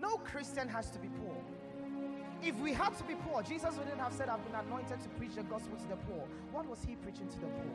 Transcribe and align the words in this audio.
no 0.00 0.16
Christian 0.18 0.68
has 0.68 0.90
to 0.90 0.98
be 0.98 1.08
poor. 1.08 1.36
If 2.42 2.58
we 2.60 2.72
had 2.72 2.96
to 2.98 3.04
be 3.04 3.14
poor, 3.14 3.42
Jesus 3.42 3.76
wouldn't 3.76 3.98
have 3.98 4.12
said, 4.12 4.28
I've 4.28 4.44
been 4.44 4.54
anointed 4.54 5.00
to 5.00 5.08
preach 5.10 5.34
the 5.34 5.42
gospel 5.42 5.76
to 5.76 5.88
the 5.88 5.96
poor. 5.96 6.24
What 6.52 6.66
was 6.68 6.78
he 6.86 6.94
preaching 6.96 7.28
to 7.28 7.38
the 7.40 7.46
poor? 7.46 7.74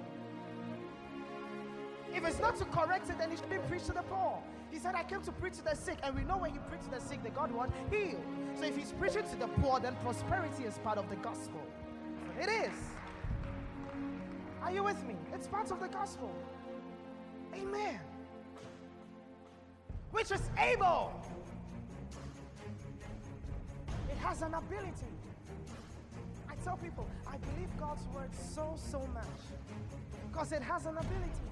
If 2.14 2.26
it's 2.26 2.40
not 2.40 2.56
to 2.58 2.66
correct 2.66 3.10
it, 3.10 3.18
then 3.18 3.32
he 3.32 3.38
should 3.38 3.50
be 3.50 3.58
preached 3.68 3.88
to 3.88 3.94
the 3.94 4.04
poor. 4.04 4.40
He 4.72 4.80
said, 4.80 4.96
I 4.96 5.04
came 5.04 5.22
to 5.22 5.32
preach 5.32 5.58
to 5.58 5.64
the 5.64 5.76
sick. 5.76 5.98
And 6.04 6.16
we 6.16 6.24
know 6.24 6.38
when 6.38 6.52
he 6.52 6.60
preached 6.70 6.86
to 6.86 6.92
the 6.92 7.00
sick, 7.02 7.24
the 7.24 7.30
God 7.30 7.52
what? 7.52 7.70
Heal. 7.92 8.20
So 8.56 8.66
if 8.66 8.78
he's 8.78 8.92
preaching 8.94 9.24
to 9.30 9.36
the 9.36 9.48
poor, 9.48 9.80
then 9.80 9.96
prosperity 10.04 10.64
is 10.64 10.78
part 10.80 10.98
of 10.98 11.10
the 11.10 11.16
gospel. 11.18 11.62
It 12.40 12.50
is. 12.50 12.74
Are 14.64 14.72
you 14.72 14.84
with 14.84 15.04
me? 15.06 15.16
It's 15.34 15.48
part 15.48 15.72
of 15.72 15.80
the 15.80 15.88
gospel. 15.88 16.32
Amen. 17.54 18.00
Which 20.12 20.32
is 20.32 20.42
able. 20.58 21.12
Has 24.24 24.42
an 24.42 24.54
ability. 24.54 25.14
I 26.50 26.56
tell 26.64 26.78
people, 26.78 27.08
I 27.28 27.38
believe 27.38 27.70
God's 27.78 28.08
word 28.16 28.30
so, 28.34 28.74
so 28.78 29.00
much 29.14 29.44
because 30.28 30.52
it 30.52 30.64
has 30.64 30.86
an 30.86 30.98
ability. 30.98 31.48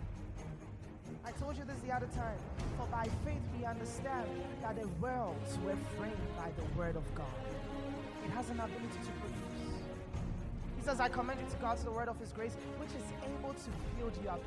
I 1.24 1.32
told 1.32 1.58
you 1.58 1.64
this 1.66 1.78
the 1.86 1.94
other 1.94 2.08
time. 2.16 2.38
For 2.78 2.88
by 2.88 3.08
faith 3.26 3.44
we 3.58 3.66
understand 3.66 4.28
that 4.64 4.82
the 4.82 4.88
worlds 5.00 5.60
were 5.64 5.78
framed 5.98 6.28
by 6.38 6.50
the 6.58 6.80
word 6.80 6.96
of 6.96 7.04
God. 7.14 7.28
It 8.26 8.32
has 8.32 8.50
an 8.50 8.60
ability 8.60 9.00
to 9.04 9.12
produce. 9.20 9.52
He 10.78 10.84
says, 10.84 11.00
I 11.00 11.10
commend 11.10 11.42
you 11.42 11.48
to 11.52 11.58
God 11.58 11.78
to 11.78 11.86
the 11.86 11.92
word 11.92 12.08
of 12.08 12.20
his 12.20 12.32
grace, 12.32 12.56
which 12.80 12.90
is 12.90 13.06
able 13.24 13.54
to 13.54 13.70
build 14.00 14.18
you 14.24 14.30
up 14.30 14.42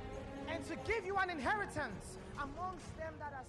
and 0.48 0.64
to 0.64 0.76
give 0.90 1.06
you 1.06 1.16
an 1.16 1.30
inheritance 1.30 2.18
amongst 2.42 2.96
them 2.98 3.14
that 3.20 3.32
are 3.32 3.46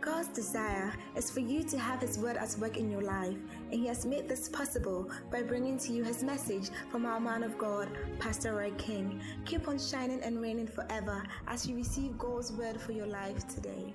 God's 0.00 0.28
desire 0.28 0.94
is 1.14 1.30
for 1.30 1.40
you 1.40 1.62
to 1.64 1.78
have 1.78 2.00
His 2.00 2.18
word 2.18 2.38
at 2.38 2.56
work 2.58 2.78
in 2.78 2.90
your 2.90 3.02
life, 3.02 3.36
and 3.70 3.80
He 3.80 3.86
has 3.86 4.06
made 4.06 4.28
this 4.28 4.48
possible 4.48 5.10
by 5.30 5.42
bringing 5.42 5.76
to 5.78 5.92
you 5.92 6.02
His 6.02 6.22
message 6.22 6.70
from 6.90 7.04
our 7.04 7.20
man 7.20 7.42
of 7.42 7.58
God, 7.58 7.88
Pastor 8.18 8.54
Roy 8.54 8.72
King. 8.78 9.20
Keep 9.44 9.68
on 9.68 9.78
shining 9.78 10.22
and 10.22 10.40
reigning 10.40 10.66
forever 10.66 11.22
as 11.46 11.66
you 11.66 11.76
receive 11.76 12.16
God's 12.16 12.50
word 12.52 12.80
for 12.80 12.92
your 12.92 13.06
life 13.06 13.46
today. 13.48 13.92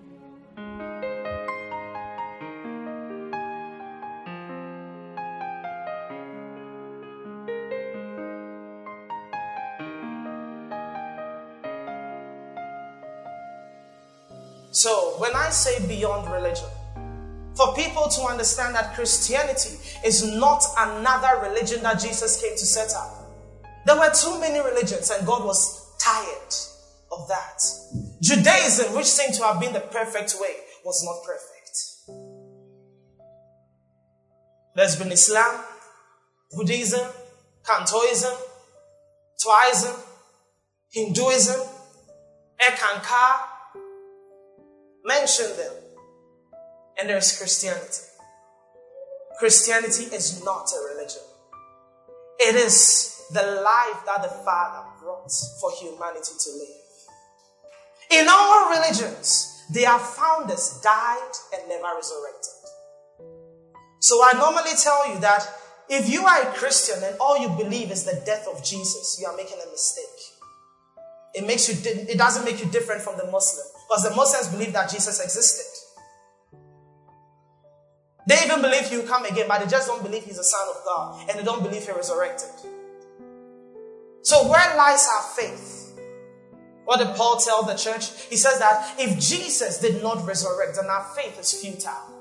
So, 14.86 15.16
when 15.18 15.36
I 15.36 15.50
say 15.50 15.84
beyond 15.88 16.32
religion, 16.32 16.70
for 17.56 17.74
people 17.74 18.08
to 18.08 18.22
understand 18.22 18.76
that 18.76 18.94
Christianity 18.94 19.80
is 20.06 20.24
not 20.36 20.64
another 20.78 21.42
religion 21.42 21.82
that 21.82 22.00
Jesus 22.00 22.40
came 22.40 22.52
to 22.52 22.66
set 22.68 22.94
up. 22.94 23.10
There 23.88 23.98
were 23.98 24.12
too 24.14 24.40
many 24.40 24.60
religions, 24.60 25.10
and 25.10 25.26
God 25.26 25.44
was 25.44 25.98
tired 25.98 26.54
of 27.12 27.28
that. 27.30 27.64
Judaism, 28.22 28.96
which 28.96 29.08
seemed 29.08 29.34
to 29.34 29.44
have 29.46 29.60
been 29.60 29.74
the 29.74 29.80
perfect 29.80 30.36
way, 30.40 30.54
was 30.86 31.04
not 31.04 31.16
perfect. 31.26 31.80
There's 34.76 34.98
been 34.98 35.12
Islam, 35.12 35.64
Buddhism, 36.52 37.10
Shintoism, 37.66 38.38
Taoism, 39.44 39.96
Hinduism, 40.92 41.60
Eckankar, 42.62 43.55
mention 45.06 45.56
them. 45.58 45.74
And 47.00 47.10
there's 47.10 47.38
Christianity. 47.38 48.04
Christianity 49.40 50.16
is 50.16 50.44
not 50.44 50.70
a 50.72 50.94
religion. 50.94 51.22
It 52.40 52.56
is 52.56 53.22
the 53.32 53.62
life 53.62 54.06
that 54.06 54.24
the 54.24 54.30
Father 54.44 54.88
brought 55.02 55.32
for 55.60 55.72
humanity 55.80 56.32
to 56.40 56.52
live. 56.52 58.22
In 58.22 58.28
all 58.30 58.70
religions, 58.70 59.64
their 59.72 59.98
founders 59.98 60.80
died 60.84 61.32
and 61.54 61.68
never 61.68 61.96
resurrected. 61.96 62.54
So 64.00 64.22
I 64.24 64.34
normally 64.38 64.76
tell 64.82 65.14
you 65.14 65.20
that 65.22 65.48
if 65.90 66.10
you 66.10 66.26
are 66.26 66.44
a 66.44 66.54
Christian 66.54 67.04
and 67.04 67.16
all 67.20 67.38
you 67.40 67.50
believe 67.50 67.92
is 67.92 68.04
the 68.06 68.22
death 68.26 68.48
of 68.48 68.64
Jesus, 68.64 69.18
you 69.20 69.28
are 69.28 69.36
making 69.36 69.58
a 69.66 69.72
mistake. 69.72 70.06
It 71.34 71.46
makes 71.46 71.68
you 71.68 71.76
it 72.08 72.18
doesn't 72.18 72.46
make 72.46 72.64
you 72.64 72.72
different 72.72 73.02
from 73.02 73.18
the 73.18 73.30
Muslim 73.30 73.66
because 73.88 74.04
the 74.04 74.16
Muslims 74.16 74.48
believe 74.50 74.74
that 74.74 74.90
Jesus 74.90 75.20
existed. 75.20 75.66
They 78.28 78.38
even 78.44 78.62
believe 78.62 78.90
he 78.90 78.98
will 78.98 79.08
come 79.08 79.26
again, 79.26 79.46
but 79.48 79.60
they 79.60 79.68
just 79.68 79.88
don't 79.88 80.02
believe 80.02 80.24
he's 80.24 80.38
the 80.38 80.44
Son 80.44 80.68
of 80.76 80.84
God 80.84 81.30
and 81.30 81.40
they 81.40 81.44
don't 81.44 81.62
believe 81.62 81.86
he 81.86 81.92
resurrected. 81.92 82.50
So, 84.24 84.50
where 84.50 84.76
lies 84.76 85.08
our 85.16 85.24
faith? 85.36 86.00
What 86.86 86.98
did 86.98 87.16
Paul 87.16 87.38
tell 87.38 87.64
the 87.64 87.76
church? 87.76 88.10
He 88.30 88.36
says 88.36 88.60
that 88.60 88.96
if 89.00 89.20
Jesus 89.20 89.80
did 89.80 90.02
not 90.02 90.26
resurrect, 90.26 90.76
then 90.76 90.86
our 90.86 91.04
faith 91.16 91.40
is 91.40 91.54
futile. 91.54 92.14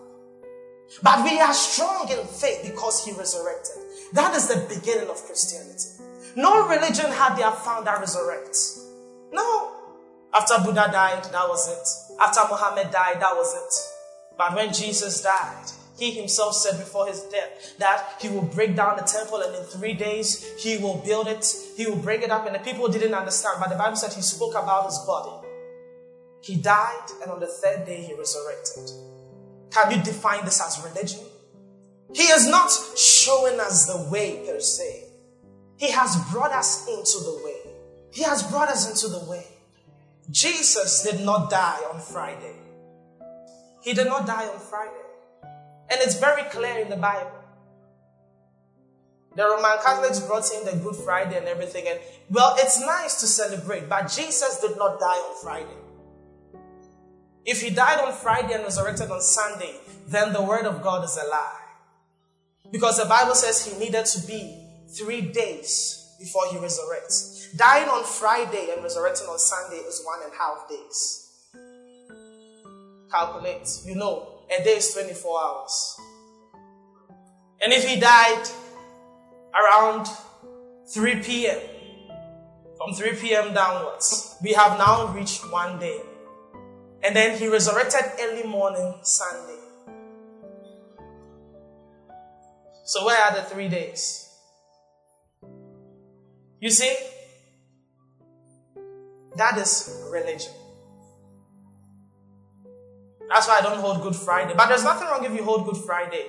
But 1.02 1.24
we 1.24 1.40
are 1.40 1.52
strong 1.52 2.08
in 2.10 2.26
faith 2.26 2.60
because 2.62 3.04
he 3.04 3.12
resurrected. 3.12 3.76
That 4.12 4.34
is 4.34 4.48
the 4.48 4.66
beginning 4.74 5.08
of 5.08 5.16
Christianity. 5.24 6.04
No 6.36 6.68
religion 6.68 7.10
had 7.10 7.36
their 7.36 7.50
founder 7.50 7.94
resurrect. 7.98 8.56
No. 9.32 9.73
After 10.34 10.58
Buddha 10.64 10.88
died, 10.90 11.24
that 11.24 11.48
was 11.48 11.68
it. 11.68 12.16
After 12.20 12.40
Muhammad 12.50 12.90
died, 12.90 13.20
that 13.20 13.34
was 13.34 13.54
it. 13.54 14.36
But 14.36 14.54
when 14.54 14.72
Jesus 14.72 15.22
died, 15.22 15.70
he 15.96 16.10
himself 16.10 16.54
said 16.54 16.76
before 16.78 17.06
his 17.06 17.22
death 17.22 17.76
that 17.78 18.16
he 18.20 18.28
will 18.28 18.42
break 18.42 18.74
down 18.74 18.96
the 18.96 19.02
temple 19.02 19.40
and 19.42 19.54
in 19.54 19.62
three 19.62 19.94
days 19.94 20.52
he 20.58 20.76
will 20.78 20.96
build 21.06 21.28
it, 21.28 21.46
he 21.76 21.86
will 21.86 21.96
bring 21.96 22.22
it 22.22 22.30
up. 22.30 22.46
And 22.46 22.54
the 22.56 22.58
people 22.58 22.88
didn't 22.88 23.14
understand, 23.14 23.58
but 23.60 23.68
the 23.68 23.76
Bible 23.76 23.96
said 23.96 24.12
he 24.12 24.22
spoke 24.22 24.54
about 24.54 24.86
his 24.86 24.98
body. 25.06 25.46
He 26.42 26.56
died, 26.56 27.06
and 27.22 27.30
on 27.30 27.40
the 27.40 27.46
third 27.46 27.86
day 27.86 28.02
he 28.02 28.12
resurrected. 28.14 28.90
Can 29.70 29.92
you 29.92 30.02
define 30.02 30.44
this 30.44 30.60
as 30.60 30.84
religion? 30.84 31.20
He 32.12 32.24
is 32.24 32.46
not 32.46 32.70
showing 32.98 33.58
us 33.60 33.86
the 33.86 34.10
way 34.10 34.44
per 34.46 34.60
se. 34.60 35.04
He 35.78 35.90
has 35.90 36.16
brought 36.30 36.52
us 36.52 36.86
into 36.86 37.24
the 37.24 37.40
way. 37.44 37.74
He 38.12 38.22
has 38.24 38.42
brought 38.42 38.68
us 38.68 38.90
into 38.90 39.16
the 39.16 39.24
way. 39.30 39.46
Jesus 40.30 41.02
did 41.02 41.24
not 41.24 41.50
die 41.50 41.80
on 41.92 42.00
Friday. 42.00 42.56
He 43.82 43.92
did 43.92 44.06
not 44.06 44.26
die 44.26 44.46
on 44.46 44.58
Friday. 44.58 44.92
And 45.90 46.00
it's 46.00 46.18
very 46.18 46.42
clear 46.44 46.78
in 46.78 46.88
the 46.88 46.96
Bible. 46.96 47.30
The 49.36 49.42
Roman 49.42 49.78
Catholics 49.82 50.20
brought 50.20 50.48
in 50.52 50.64
the 50.64 50.82
Good 50.82 50.96
Friday 50.96 51.36
and 51.36 51.46
everything. 51.46 51.86
And 51.88 51.98
well, 52.30 52.54
it's 52.58 52.80
nice 52.80 53.20
to 53.20 53.26
celebrate, 53.26 53.88
but 53.88 54.08
Jesus 54.08 54.60
did 54.60 54.78
not 54.78 54.98
die 54.98 55.06
on 55.06 55.42
Friday. 55.42 55.78
If 57.44 57.60
he 57.60 57.70
died 57.70 58.00
on 58.00 58.12
Friday 58.14 58.54
and 58.54 58.62
resurrected 58.62 59.10
on 59.10 59.20
Sunday, 59.20 59.76
then 60.06 60.32
the 60.32 60.40
word 60.40 60.64
of 60.64 60.82
God 60.82 61.04
is 61.04 61.18
a 61.18 61.28
lie. 61.28 61.60
Because 62.70 62.96
the 62.96 63.04
Bible 63.04 63.34
says 63.34 63.66
he 63.66 63.78
needed 63.78 64.06
to 64.06 64.26
be 64.26 64.66
three 64.88 65.20
days 65.20 66.03
before 66.18 66.42
he 66.50 66.56
resurrects. 66.56 67.56
Dying 67.56 67.88
on 67.88 68.04
Friday 68.04 68.70
and 68.72 68.82
resurrecting 68.82 69.26
on 69.28 69.38
Sunday 69.38 69.76
is 69.76 70.02
one 70.04 70.20
and 70.24 70.32
a 70.32 70.36
half 70.36 70.68
days. 70.68 71.30
Calculate. 73.10 73.68
You 73.84 73.94
know, 73.94 74.28
a 74.50 74.62
day 74.62 74.76
is 74.76 74.92
24 74.92 75.42
hours. 75.42 75.96
And 77.62 77.72
if 77.72 77.88
he 77.88 77.98
died 77.98 78.44
around 79.54 80.08
3 80.92 81.22
p.m., 81.22 81.60
from 82.76 82.92
3 82.94 83.12
p.m. 83.14 83.54
downwards, 83.54 84.36
we 84.42 84.52
have 84.52 84.78
now 84.78 85.06
reached 85.14 85.50
one 85.50 85.78
day. 85.78 86.00
And 87.02 87.14
then 87.14 87.38
he 87.38 87.48
resurrected 87.48 88.02
early 88.20 88.42
morning 88.42 88.94
Sunday. 89.02 89.60
So, 92.84 93.06
where 93.06 93.18
are 93.18 93.34
the 93.36 93.42
three 93.42 93.68
days? 93.68 94.23
You 96.60 96.70
see, 96.70 96.96
that 99.36 99.58
is 99.58 100.06
religion. 100.10 100.52
That's 103.28 103.48
why 103.48 103.58
I 103.58 103.62
don't 103.62 103.78
hold 103.78 104.02
Good 104.02 104.16
Friday. 104.16 104.54
But 104.56 104.68
there's 104.68 104.84
nothing 104.84 105.08
wrong 105.08 105.24
if 105.24 105.32
you 105.32 105.42
hold 105.42 105.66
Good 105.66 105.78
Friday. 105.78 106.26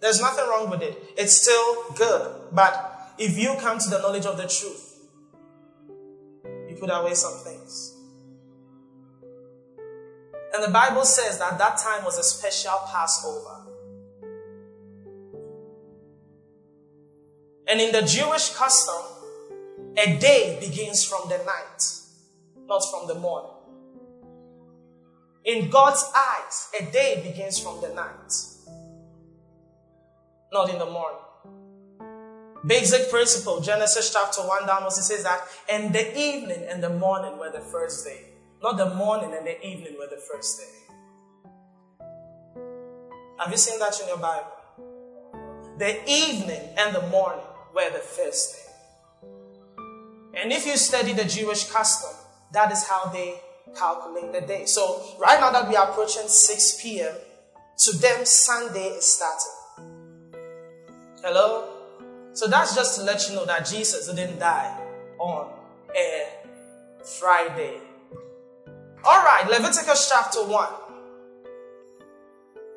There's 0.00 0.20
nothing 0.20 0.48
wrong 0.48 0.70
with 0.70 0.82
it. 0.82 0.96
It's 1.16 1.40
still 1.40 1.92
good. 1.94 2.52
But 2.52 3.14
if 3.18 3.38
you 3.38 3.54
come 3.60 3.78
to 3.78 3.90
the 3.90 3.98
knowledge 3.98 4.26
of 4.26 4.36
the 4.36 4.48
truth, 4.48 4.98
you 6.68 6.76
put 6.78 6.90
away 6.90 7.14
some 7.14 7.34
things. 7.44 7.94
And 10.54 10.62
the 10.62 10.70
Bible 10.70 11.04
says 11.04 11.38
that 11.38 11.58
that 11.58 11.76
time 11.78 12.04
was 12.04 12.18
a 12.18 12.22
special 12.22 12.78
Passover. 12.90 13.66
And 17.68 17.80
in 17.80 17.92
the 17.92 18.02
Jewish 18.02 18.50
custom, 18.54 19.17
a 19.98 20.16
day 20.18 20.56
begins 20.60 21.04
from 21.04 21.28
the 21.28 21.38
night, 21.38 21.82
not 22.66 22.82
from 22.88 23.08
the 23.08 23.16
morning. 23.16 23.50
In 25.44 25.70
God's 25.70 26.04
eyes, 26.14 26.68
a 26.80 26.92
day 26.92 27.20
begins 27.24 27.58
from 27.58 27.80
the 27.80 27.88
night, 27.88 28.32
not 30.52 30.70
in 30.70 30.78
the 30.78 30.86
morning. 30.86 31.18
Basic 32.64 33.10
principle, 33.10 33.60
Genesis 33.60 34.12
chapter 34.12 34.40
1 34.42 34.66
downwards, 34.66 34.98
it 34.98 35.02
says 35.02 35.24
that, 35.24 35.40
and 35.68 35.92
the 35.92 36.16
evening 36.16 36.64
and 36.68 36.82
the 36.82 36.90
morning 36.90 37.36
were 37.38 37.50
the 37.50 37.60
first 37.60 38.04
day. 38.04 38.24
Not 38.62 38.76
the 38.76 38.94
morning 38.94 39.32
and 39.34 39.46
the 39.46 39.64
evening 39.66 39.96
were 39.98 40.08
the 40.08 40.22
first 40.32 40.60
day. 40.60 40.94
Have 43.38 43.50
you 43.50 43.56
seen 43.56 43.78
that 43.78 43.98
in 44.00 44.08
your 44.08 44.18
Bible? 44.18 44.52
The 45.78 46.08
evening 46.08 46.74
and 46.76 46.94
the 46.94 47.06
morning 47.08 47.44
were 47.74 47.90
the 47.90 47.98
first 47.98 48.54
day. 48.56 48.67
And 50.40 50.52
if 50.52 50.66
you 50.66 50.76
study 50.76 51.12
the 51.12 51.24
Jewish 51.24 51.68
custom, 51.70 52.10
that 52.52 52.70
is 52.70 52.86
how 52.86 53.06
they 53.06 53.40
calculate 53.76 54.32
the 54.32 54.40
day. 54.40 54.66
So, 54.66 55.02
right 55.18 55.40
now 55.40 55.50
that 55.50 55.68
we 55.68 55.76
are 55.76 55.90
approaching 55.90 56.28
6 56.28 56.82
p.m., 56.82 57.14
to 57.78 57.96
them, 57.98 58.24
Sunday 58.24 58.88
is 58.88 59.06
starting. 59.14 59.58
Hello? 61.22 61.68
So 62.32 62.46
that's 62.46 62.74
just 62.74 62.98
to 62.98 63.04
let 63.04 63.28
you 63.28 63.36
know 63.36 63.46
that 63.46 63.66
Jesus 63.66 64.06
didn't 64.12 64.38
die 64.38 64.80
on 65.18 65.52
a 65.96 66.26
Friday. 67.18 67.80
All 69.04 69.24
right, 69.24 69.44
Leviticus 69.48 70.08
chapter 70.08 70.44
1. 70.44 70.68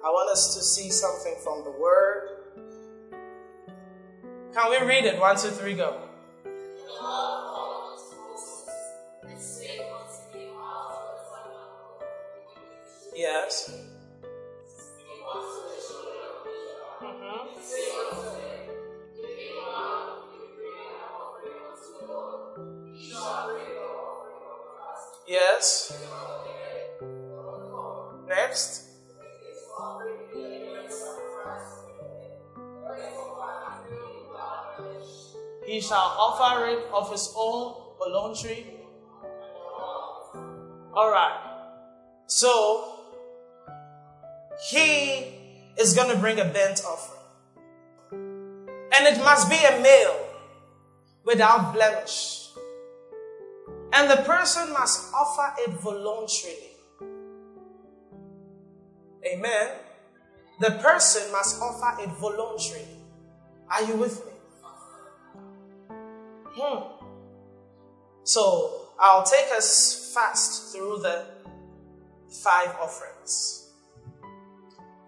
I 0.04 0.10
want 0.10 0.32
us 0.32 0.56
to 0.56 0.64
see 0.64 0.90
something 0.90 1.36
from 1.44 1.64
the 1.64 1.72
word. 1.72 2.30
Can 4.54 4.70
we 4.72 4.88
read 4.88 5.06
it? 5.06 5.20
One, 5.20 5.36
two, 5.36 5.50
three, 5.50 5.76
go. 5.76 6.02
Yes. 13.14 13.72
Yes. 25.28 25.94
Next. 28.28 28.88
He 35.66 35.80
shall 35.80 35.98
offer 35.98 36.66
it 36.66 36.80
of 36.94 37.12
his 37.12 37.34
own 37.38 37.76
voluntary. 37.98 38.66
All 40.94 41.12
right. 41.12 41.52
So 42.28 43.01
he 44.70 45.26
is 45.80 45.96
going 45.96 46.14
to 46.14 46.18
bring 46.20 46.40
a 46.40 46.46
burnt 46.46 46.84
offering, 46.86 47.20
and 48.12 49.08
it 49.08 49.18
must 49.24 49.50
be 49.50 49.56
a 49.56 49.82
male 49.82 50.28
without 51.26 51.74
blemish. 51.74 52.50
And 53.94 54.10
the 54.10 54.24
person 54.24 54.72
must 54.72 55.14
offer 55.14 55.54
it 55.60 55.72
voluntarily. 55.82 56.72
Amen. 59.26 59.70
The 60.60 60.72
person 60.82 61.32
must 61.32 61.62
offer 61.62 62.02
it 62.02 62.10
voluntarily. 62.10 62.88
Are 63.70 63.84
you 63.84 63.96
with 63.96 64.26
me? 64.26 64.32
Hmm. 66.54 67.08
So 68.24 68.90
I'll 69.00 69.24
take 69.24 69.52
us 69.56 70.14
fast 70.14 70.72
through 70.74 71.00
the 71.00 71.26
five 72.44 72.76
offerings 72.80 73.61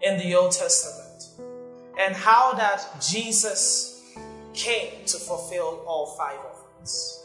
in 0.04 0.18
the 0.18 0.34
Old 0.34 0.52
Testament 0.52 1.24
and 1.98 2.14
how 2.14 2.52
that 2.54 3.00
Jesus 3.00 4.02
came 4.52 5.04
to 5.06 5.18
fulfill 5.18 5.82
all 5.86 6.14
five 6.18 6.38
offerings. 6.38 7.20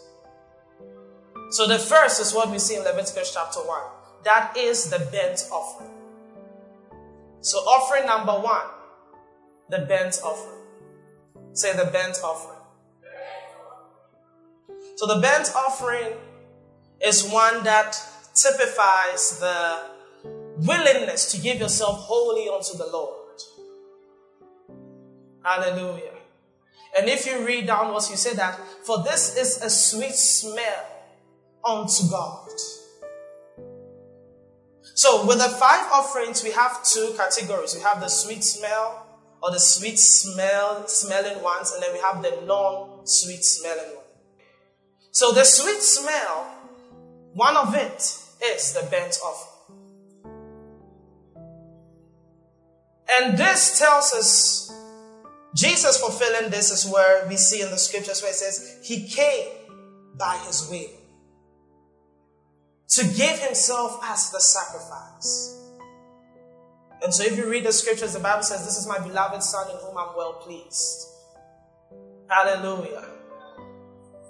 So 1.52 1.68
the 1.68 1.80
first 1.80 2.22
is 2.22 2.34
what 2.34 2.50
we 2.50 2.60
see 2.60 2.76
in 2.76 2.84
Leviticus 2.84 3.34
chapter 3.34 3.60
1. 3.60 3.82
That 4.24 4.56
is 4.58 4.90
the 4.90 5.00
burnt 5.00 5.48
offering. 5.52 5.90
So 7.42 7.58
offering 7.60 8.06
number 8.06 8.34
one, 8.34 8.68
the 9.70 9.80
burnt 9.80 10.20
offering. 10.24 10.66
Say 11.54 11.76
the 11.76 11.86
burnt 11.86 12.20
offering. 12.24 12.60
So 14.96 15.08
the 15.08 15.22
burnt 15.22 15.52
offering 15.56 16.14
is 17.02 17.30
one 17.30 17.64
that 17.64 17.98
typifies 18.36 19.40
the 19.40 19.99
willingness 20.66 21.32
to 21.32 21.42
give 21.42 21.60
yourself 21.60 22.00
wholly 22.00 22.50
unto 22.50 22.78
the 22.78 22.88
Lord. 22.88 23.16
Hallelujah. 25.44 26.14
And 26.98 27.08
if 27.08 27.26
you 27.26 27.46
read 27.46 27.68
downwards, 27.68 28.10
you 28.10 28.18
say 28.18 28.34
that, 28.36 28.60
for 28.84 29.04
this 29.04 29.38
is 29.38 29.62
a 29.62 29.70
sweet 29.70 30.16
smell 30.16 30.86
unto 31.64 32.10
God. 32.10 32.50
So, 34.96 35.26
with 35.26 35.38
the 35.38 35.48
five 35.48 35.90
offerings, 35.94 36.44
we 36.44 36.52
have 36.52 36.84
two 36.84 37.14
categories. 37.16 37.74
We 37.74 37.82
have 37.82 38.02
the 38.02 38.10
sweet 38.10 38.44
smell 38.44 39.06
or 39.42 39.52
the 39.52 39.60
sweet 39.60 39.98
smell 39.98 40.88
smelling 40.88 41.42
ones, 41.42 41.72
and 41.72 41.82
then 41.82 41.94
we 41.94 42.00
have 42.00 42.22
the 42.22 42.46
non 42.46 43.06
sweet 43.06 43.44
smelling 43.44 43.96
one. 43.96 44.06
So, 45.12 45.32
the 45.32 45.46
sweet 45.46 45.82
smell, 45.82 46.52
one 47.34 47.56
of 47.56 47.74
it 47.76 48.02
is 48.44 48.74
the 48.74 48.88
burnt 48.92 49.18
offering. 49.24 49.49
And 53.18 53.38
this 53.38 53.80
tells 53.80 54.14
us 54.14 54.72
Jesus 55.56 56.00
fulfilling 56.00 56.52
this 56.52 56.72
is 56.72 56.92
where 56.92 57.28
we 57.28 57.38
see 57.38 57.62
in 57.62 57.72
the 57.72 57.78
scriptures 57.78 58.22
where 58.22 58.32
it 58.32 58.36
says, 58.36 58.78
He 58.84 59.08
came 59.08 59.50
by 60.18 60.38
His 60.46 60.68
will 60.70 61.00
to 62.90 63.04
give 63.16 63.40
himself 63.40 64.00
as 64.04 64.32
the 64.32 64.40
sacrifice. 64.40 65.56
And 67.02 67.14
so, 67.14 67.24
if 67.24 67.38
you 67.38 67.50
read 67.50 67.66
the 67.66 67.72
scriptures, 67.72 68.14
the 68.14 68.20
Bible 68.20 68.44
says, 68.44 68.66
This 68.66 68.78
is 68.78 68.88
my 68.88 69.00
beloved 69.00 69.42
Son 69.42 69.70
in 69.70 69.78
whom 69.78 69.98
I'm 69.98 70.16
well 70.18 70.34
pleased. 70.34 71.08
Hallelujah. 72.30 73.06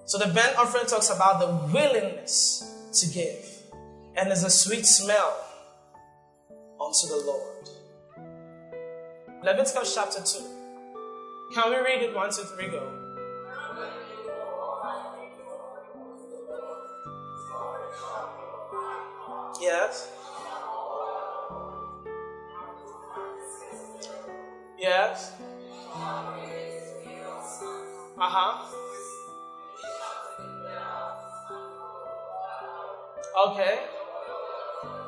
So, 0.05 0.17
the 0.19 0.31
burnt 0.33 0.57
offering 0.57 0.85
talks 0.85 1.09
about 1.09 1.39
the 1.39 1.73
willingness 1.73 2.91
to 3.01 3.09
give, 3.11 3.45
and 4.15 4.29
there's 4.29 4.43
a 4.43 4.49
sweet 4.49 4.85
smell 4.85 5.35
unto 6.79 7.07
the 7.07 7.23
Lord. 7.25 7.58
Leviticus 9.41 9.95
chapter 9.95 10.21
2. 10.21 11.53
Can 11.53 11.69
we 11.69 11.77
read 11.77 12.01
it? 12.01 12.13
One, 12.13 12.29
two, 12.29 12.43
three, 12.43 12.67
go. 12.67 12.91
Yes. 19.61 20.09
Yes. 24.77 25.31
Uh 28.17 28.29
huh. 28.29 28.65
Okay. 33.47 33.79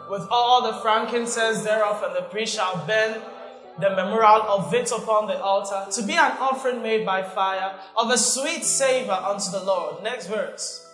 With 0.09 0.27
all 0.31 0.61
the 0.71 0.79
frankincense 0.79 1.63
thereof, 1.63 2.01
and 2.03 2.15
the 2.15 2.21
priest 2.29 2.55
shall 2.55 2.77
burn 2.87 3.21
the 3.79 3.89
memorial 3.89 4.41
of 4.43 4.73
it 4.73 4.91
upon 4.91 5.27
the 5.27 5.41
altar, 5.41 5.85
to 5.91 6.03
be 6.03 6.13
an 6.13 6.31
offering 6.39 6.81
made 6.81 7.05
by 7.05 7.23
fire 7.23 7.79
of 7.97 8.09
a 8.09 8.17
sweet 8.17 8.63
savor 8.63 9.11
unto 9.11 9.51
the 9.51 9.63
Lord. 9.63 10.03
Next 10.03 10.27
verse. 10.27 10.87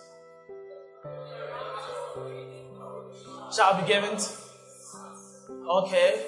shall 3.54 3.80
be 3.80 3.86
given 3.86 4.16
to. 4.16 4.30
Okay. 5.68 6.24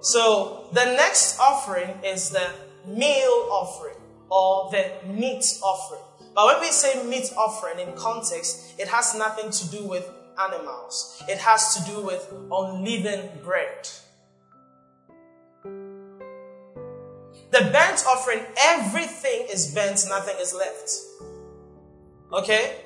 So 0.00 0.68
the 0.72 0.84
next 0.84 1.38
offering 1.40 1.98
is 2.04 2.30
the 2.30 2.50
meal 2.86 3.48
offering 3.50 3.96
or 4.30 4.70
the 4.70 4.92
meat 5.06 5.44
offering. 5.62 6.02
But 6.34 6.46
when 6.46 6.60
we 6.60 6.70
say 6.70 7.02
meat 7.04 7.32
offering 7.36 7.80
in 7.80 7.94
context, 7.94 8.78
it 8.78 8.88
has 8.88 9.14
nothing 9.16 9.50
to 9.50 9.70
do 9.70 9.84
with 9.84 10.08
animals. 10.38 11.22
It 11.28 11.38
has 11.38 11.74
to 11.76 11.90
do 11.90 12.02
with 12.02 12.30
unleavened 12.52 13.42
bread. 13.42 13.88
The 17.56 17.70
burnt 17.70 18.04
offering, 18.06 18.40
everything 18.58 19.46
is 19.50 19.74
burnt, 19.74 20.04
nothing 20.08 20.36
is 20.40 20.54
left. 20.54 20.90
Okay? 22.32 22.76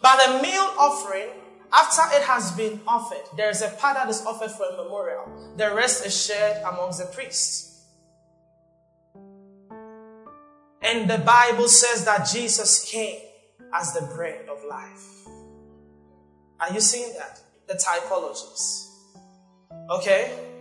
But 0.00 0.24
the 0.26 0.42
meal 0.42 0.68
offering, 0.78 1.28
after 1.72 2.02
it 2.16 2.22
has 2.22 2.52
been 2.52 2.80
offered, 2.86 3.24
there 3.36 3.50
is 3.50 3.62
a 3.62 3.68
part 3.68 3.96
that 3.96 4.08
is 4.08 4.24
offered 4.24 4.50
for 4.50 4.66
a 4.66 4.76
memorial. 4.76 5.54
The 5.56 5.74
rest 5.74 6.06
is 6.06 6.26
shared 6.26 6.62
amongst 6.62 7.00
the 7.00 7.06
priests. 7.06 7.84
And 10.82 11.08
the 11.10 11.18
Bible 11.18 11.68
says 11.68 12.04
that 12.04 12.28
Jesus 12.32 12.90
came 12.90 13.20
as 13.74 13.92
the 13.92 14.02
bread 14.14 14.48
of 14.48 14.62
life. 14.68 15.04
Are 16.60 16.72
you 16.72 16.80
seeing 16.80 17.12
that? 17.14 17.40
the 17.66 17.74
typologies. 17.74 18.88
Okay? 19.90 20.53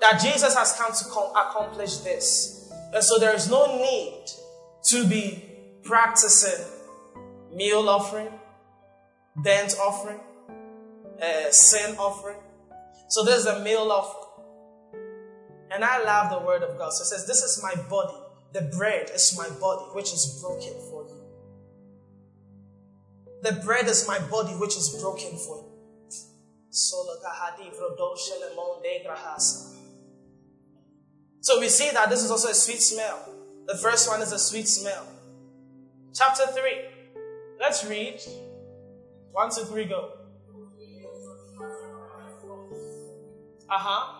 That 0.00 0.20
Jesus 0.20 0.54
has 0.54 0.72
come 0.72 0.92
to 0.92 1.04
com- 1.04 1.30
accomplish 1.36 1.98
this. 1.98 2.72
And 2.92 3.04
so 3.04 3.18
there 3.18 3.34
is 3.34 3.50
no 3.50 3.76
need 3.76 4.24
to 4.84 5.06
be 5.06 5.44
practicing 5.82 6.64
meal 7.54 7.88
offering, 7.88 8.28
burnt 9.36 9.76
offering, 9.78 10.20
uh, 11.22 11.50
sin 11.50 11.96
offering. 11.98 12.38
So 13.08 13.24
there's 13.24 13.46
a 13.46 13.62
meal 13.62 13.90
offering. 13.92 14.20
And 15.72 15.84
I 15.84 16.02
love 16.02 16.30
the 16.30 16.44
word 16.46 16.62
of 16.62 16.78
God. 16.78 16.92
So 16.92 17.02
it 17.02 17.06
says, 17.06 17.26
This 17.26 17.42
is 17.42 17.62
my 17.62 17.74
body. 17.88 18.16
The 18.52 18.62
bread 18.76 19.10
is 19.14 19.36
my 19.38 19.48
body, 19.60 19.84
which 19.94 20.12
is 20.12 20.40
broken 20.42 20.72
for 20.90 21.06
you. 21.06 21.20
The 23.42 23.52
bread 23.64 23.86
is 23.86 24.06
my 24.08 24.18
body, 24.18 24.52
which 24.54 24.76
is 24.76 24.88
broken 25.00 25.36
for 25.38 25.58
you. 25.58 25.70
So 31.40 31.58
we 31.58 31.68
see 31.68 31.90
that 31.90 32.10
this 32.10 32.22
is 32.22 32.30
also 32.30 32.48
a 32.48 32.54
sweet 32.54 32.82
smell. 32.82 33.28
The 33.66 33.76
first 33.76 34.08
one 34.08 34.20
is 34.20 34.32
a 34.32 34.38
sweet 34.38 34.68
smell. 34.68 35.06
Chapter 36.14 36.46
3. 36.46 36.60
Let's 37.60 37.84
read. 37.86 38.20
One, 39.32 39.50
two, 39.54 39.62
three, 39.64 39.84
go. 39.84 40.12
Uh 43.68 43.78
huh. 43.78 44.16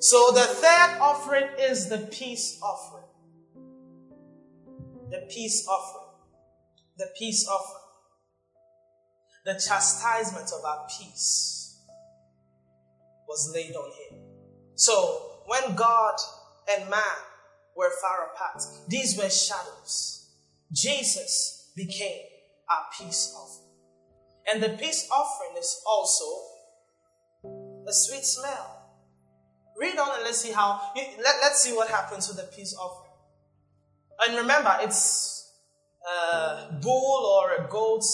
So 0.00 0.32
the 0.32 0.40
third 0.40 0.98
offering 1.00 1.48
is 1.58 1.88
the 1.88 1.98
peace 2.10 2.58
offering. 2.60 3.04
The 5.10 5.26
peace 5.30 5.66
offering. 5.68 6.08
The 6.98 7.06
peace 7.16 7.48
offering. 7.48 7.82
The 9.46 9.54
chastisement 9.54 10.50
of 10.58 10.64
our 10.64 10.86
peace 10.88 11.78
was 13.28 13.52
laid 13.54 13.74
on 13.76 13.90
him. 13.90 14.11
So 14.74 15.42
when 15.46 15.74
God 15.74 16.14
and 16.70 16.88
man 16.88 17.00
were 17.76 17.90
far 18.00 18.30
apart, 18.32 18.62
these 18.88 19.16
were 19.16 19.30
shadows. 19.30 20.30
Jesus 20.72 21.70
became 21.76 22.20
our 22.70 22.84
peace 22.98 23.34
offering. 23.36 23.68
And 24.52 24.62
the 24.62 24.76
peace 24.82 25.08
offering 25.10 25.56
is 25.58 25.80
also 25.86 26.24
a 27.86 27.92
sweet 27.92 28.24
smell. 28.24 28.78
Read 29.78 29.98
on 29.98 30.16
and 30.16 30.24
let's 30.24 30.38
see 30.38 30.52
how, 30.52 30.80
let, 30.96 31.36
let's 31.40 31.62
see 31.62 31.74
what 31.74 31.88
happens 31.88 32.28
with 32.28 32.36
the 32.36 32.54
peace 32.54 32.74
offering. 32.78 33.12
And 34.26 34.36
remember, 34.36 34.76
it's 34.80 35.50
a 36.08 36.78
bull 36.80 37.42
or 37.42 37.64
a 37.64 37.68
goat 37.68 38.04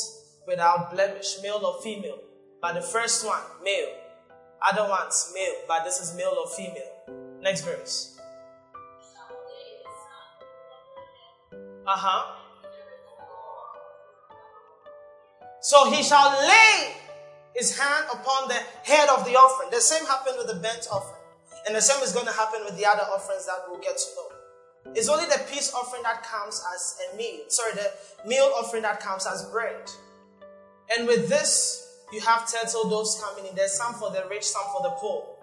without 0.47 0.95
blemish, 0.95 1.37
male 1.43 1.61
or 1.65 1.83
female. 1.83 2.19
But 2.61 2.75
the 2.75 2.81
first 2.81 3.27
one, 3.27 3.43
male. 3.63 3.95
Other 4.61 4.89
ones, 4.89 5.33
male, 5.35 5.55
but 5.67 5.85
this 5.85 6.01
is 6.01 6.17
male 6.17 6.35
or 6.39 6.49
female. 6.49 7.39
Next 7.41 7.63
verse. 7.63 8.19
Uh 11.87 11.97
huh. 11.97 12.35
So 15.61 15.91
he 15.91 16.03
shall 16.03 16.31
lay 16.31 16.95
his 17.55 17.79
hand 17.79 18.07
upon 18.13 18.49
the 18.49 18.61
head 18.85 19.09
of 19.09 19.25
the 19.25 19.33
offering. 19.33 19.71
The 19.71 19.81
same 19.81 20.05
happened 20.07 20.37
with 20.39 20.49
the 20.49 20.55
burnt 20.55 20.87
offering. 20.91 21.21
And 21.67 21.77
the 21.77 21.81
same 21.81 22.03
is 22.03 22.13
going 22.13 22.27
to 22.27 22.33
happen 22.33 22.61
with 22.65 22.77
the 22.77 22.87
other 22.87 23.03
offerings 23.03 23.47
that 23.47 23.65
we'll 23.69 23.81
get 23.81 23.99
to 23.99 24.07
know. 24.17 24.93
It's 24.95 25.09
only 25.09 25.27
the 25.27 25.41
peace 25.51 25.73
offering 25.75 26.03
that 26.03 26.23
comes 26.23 26.63
as 26.75 26.99
a 27.13 27.17
meal. 27.17 27.41
Sorry, 27.49 27.73
the 27.73 27.93
meal 28.27 28.51
offering 28.57 28.83
that 28.83 29.01
comes 29.01 29.27
as 29.27 29.45
bread. 29.47 29.91
And 30.97 31.07
with 31.07 31.29
this, 31.29 31.88
you 32.13 32.21
have 32.21 32.51
turtle 32.51 32.89
doves 32.89 33.23
coming 33.23 33.49
in. 33.51 33.57
There's 33.57 33.73
some 33.73 33.95
for 33.95 34.11
the 34.11 34.25
rich, 34.31 34.45
some 34.45 34.65
for 34.73 34.83
the 34.83 34.91
poor. 34.91 35.37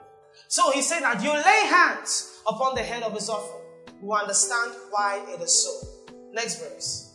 So 0.47 0.71
he 0.71 0.81
said 0.81 1.01
that 1.01 1.23
you 1.23 1.31
lay 1.31 1.67
hands 1.67 2.39
upon 2.47 2.75
the 2.75 2.81
head 2.81 3.03
of 3.03 3.13
his 3.13 3.29
offering. 3.29 3.61
We 4.01 4.15
understand 4.15 4.71
why 4.89 5.25
it 5.29 5.41
is 5.41 5.63
so. 5.63 5.87
Next 6.31 6.61
verse. 6.61 7.13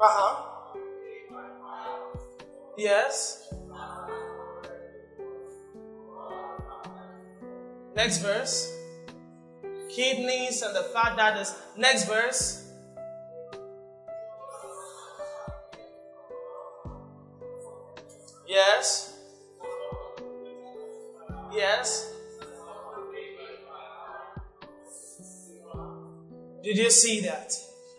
Uh 0.00 0.06
huh. 0.06 0.44
Yes. 2.76 3.52
Next 7.96 8.18
verse. 8.18 8.72
Kidneys 9.88 10.62
and 10.62 10.76
the 10.76 10.84
fat 10.94 11.16
that 11.16 11.40
is. 11.40 11.52
Next 11.76 12.04
verse. 12.04 12.67
Did 26.78 26.84
you 26.84 26.90
see 26.92 27.20
that? 27.22 27.52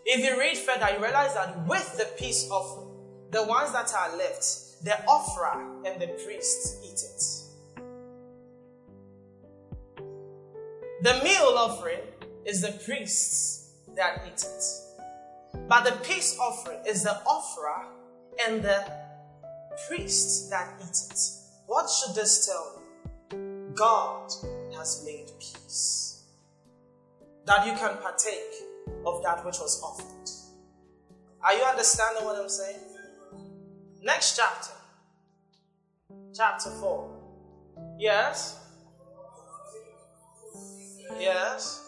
If 0.06 0.24
you 0.24 0.40
read 0.40 0.56
further, 0.56 0.88
you 0.94 1.04
realize 1.04 1.34
that 1.34 1.66
with 1.66 1.98
the 1.98 2.06
peace 2.18 2.48
offering, 2.50 2.88
the 3.30 3.44
ones 3.44 3.72
that 3.72 3.92
are 3.92 4.16
left, 4.16 4.82
the 4.82 4.98
offerer 5.04 5.84
and 5.84 6.00
the 6.00 6.06
priest 6.24 6.82
eat 6.82 7.02
it. 7.04 7.22
The 11.02 11.22
meal 11.22 11.52
offering 11.58 12.00
is 12.46 12.62
the 12.62 12.72
priests 12.82 13.70
that 13.96 14.22
eat 14.26 14.42
it. 14.42 14.64
But 15.68 15.84
the 15.84 16.02
peace 16.02 16.38
offering 16.40 16.78
is 16.88 17.02
the 17.02 17.20
offerer 17.26 17.84
and 18.48 18.62
the 18.62 18.90
priest 19.88 20.48
that 20.48 20.80
eat 20.80 20.96
it. 21.10 21.20
What 21.66 21.90
should 21.90 22.14
this 22.14 22.46
tell 22.46 22.80
you? 23.30 23.74
God 23.74 24.30
has 24.74 25.02
made 25.04 25.30
peace. 25.38 26.24
That 27.44 27.66
you 27.66 27.74
can 27.74 27.98
partake 27.98 28.69
of 29.06 29.22
that 29.22 29.44
which 29.44 29.58
was 29.58 29.82
offered. 29.82 30.30
Are 31.42 31.54
you 31.54 31.62
understanding 31.62 32.24
what 32.24 32.36
I'm 32.36 32.48
saying? 32.48 32.78
Next 34.02 34.36
chapter. 34.36 34.72
Chapter 36.34 36.70
4. 36.70 37.96
Yes? 37.98 38.56
Yes? 41.18 41.86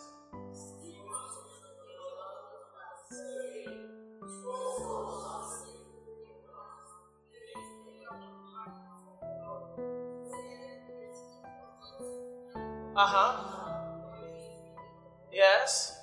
Uh 12.95 13.07
huh. 13.07 13.53
Yes? 15.33 16.02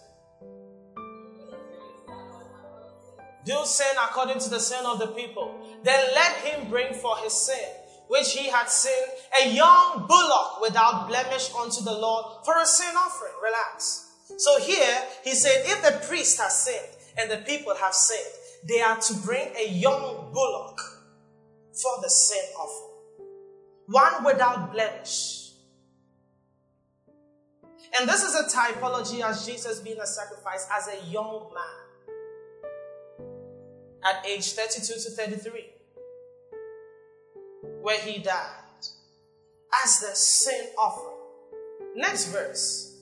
Do 3.50 3.65
sin 3.65 3.98
according 3.98 4.38
to 4.41 4.50
the 4.51 4.60
sin 4.60 4.86
of 4.86 5.00
the 5.00 5.08
people. 5.08 5.60
Then 5.84 6.00
let 6.13 6.36
him 6.46 6.70
bring 6.70 6.94
for 6.94 7.18
his 7.18 7.34
sin, 7.34 7.68
which 8.08 8.34
he 8.34 8.48
had 8.48 8.70
sinned, 8.70 9.12
a 9.44 9.50
young 9.50 10.06
bullock 10.08 10.62
without 10.62 11.08
blemish 11.08 11.50
unto 11.56 11.84
the 11.84 11.98
Lord 11.98 12.46
for 12.46 12.60
a 12.60 12.65
sin 12.68 12.96
offering. 12.96 13.34
Relax. 13.41 14.06
So 14.38 14.60
here 14.60 15.01
he 15.24 15.34
said, 15.34 15.63
if 15.65 15.82
the 15.82 16.06
priest 16.06 16.39
has 16.39 16.63
sinned 16.63 16.94
and 17.18 17.32
the 17.32 17.38
people 17.38 17.74
have 17.74 17.96
sinned, 17.96 18.36
they 18.68 18.82
are 18.82 19.00
to 19.00 19.13
bring 19.25 19.48
a 19.58 19.68
young 19.68 20.32
bullock 20.32 20.79
for 21.74 22.03
the 22.03 22.10
sin 22.10 22.44
offering. 22.56 23.25
One 23.88 24.25
without 24.25 24.72
blemish. 24.72 25.53
And 28.00 28.08
this 28.08 28.22
is 28.22 28.36
a 28.36 28.44
typology 28.44 29.22
as 29.27 29.44
Jesus 29.48 29.79
being 29.79 30.00
a 30.00 30.06
sacrifice 30.06 30.68
as 30.72 30.88
a 30.89 31.12
young 31.12 31.50
man 31.51 31.88
at 34.03 34.25
age 34.25 34.53
32 34.53 34.94
to 34.94 35.10
33, 35.12 35.65
where 37.82 38.00
he 38.00 38.20
died 38.22 38.86
as 39.84 40.00
the 40.00 40.15
sin 40.15 40.68
offering. 40.77 41.15
Next 41.96 42.32
verse 42.32 42.98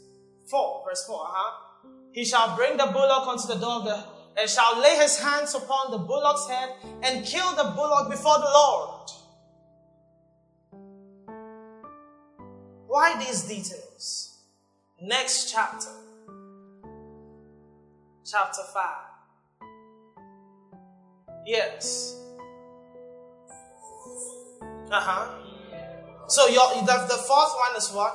4, 0.50 0.84
verse 0.88 1.06
4, 1.06 1.20
huh? 1.22 1.90
He 2.12 2.26
shall 2.26 2.56
bring 2.56 2.78
the 2.78 2.88
bullock 2.88 3.28
unto 3.28 3.48
the 3.48 3.60
door 3.60 3.80
of 3.80 3.86
the 3.86 4.18
and 4.38 4.50
shall 4.50 4.80
lay 4.80 4.96
his 4.98 5.18
hands 5.18 5.56
upon 5.56 5.92
the 5.92 5.98
bullock's 5.98 6.48
head 6.48 6.70
and 7.02 7.26
kill 7.26 7.56
the 7.56 7.74
bullock 7.76 8.10
before 8.10 8.38
the 8.38 8.50
Lord. 8.54 9.10
Why 12.88 13.18
these 13.18 13.44
details? 13.44 14.44
Next 15.02 15.52
chapter. 15.52 15.90
Chapter 18.24 18.62
5. 18.74 19.17
Yes. 21.48 22.20
Uh 24.92 25.00
huh. 25.00 25.32
So 26.28 26.48
your 26.48 26.68
the, 26.84 27.06
the 27.08 27.20
fourth 27.24 27.54
one 27.56 27.78
is 27.78 27.90
what? 27.94 28.14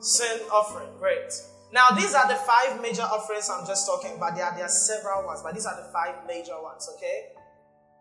Sin 0.00 0.40
offering. 0.50 0.88
Great. 0.98 1.30
Now, 1.72 1.90
these 1.90 2.14
are 2.14 2.26
the 2.26 2.36
five 2.36 2.80
major 2.80 3.02
offerings 3.02 3.50
I'm 3.52 3.66
just 3.66 3.86
talking 3.86 4.16
about. 4.16 4.34
There 4.34 4.44
are, 4.44 4.56
there 4.56 4.64
are 4.64 4.68
several 4.68 5.26
ones, 5.26 5.42
but 5.42 5.54
these 5.54 5.66
are 5.66 5.76
the 5.76 5.92
five 5.92 6.26
major 6.26 6.60
ones, 6.60 6.88
okay? 6.96 7.26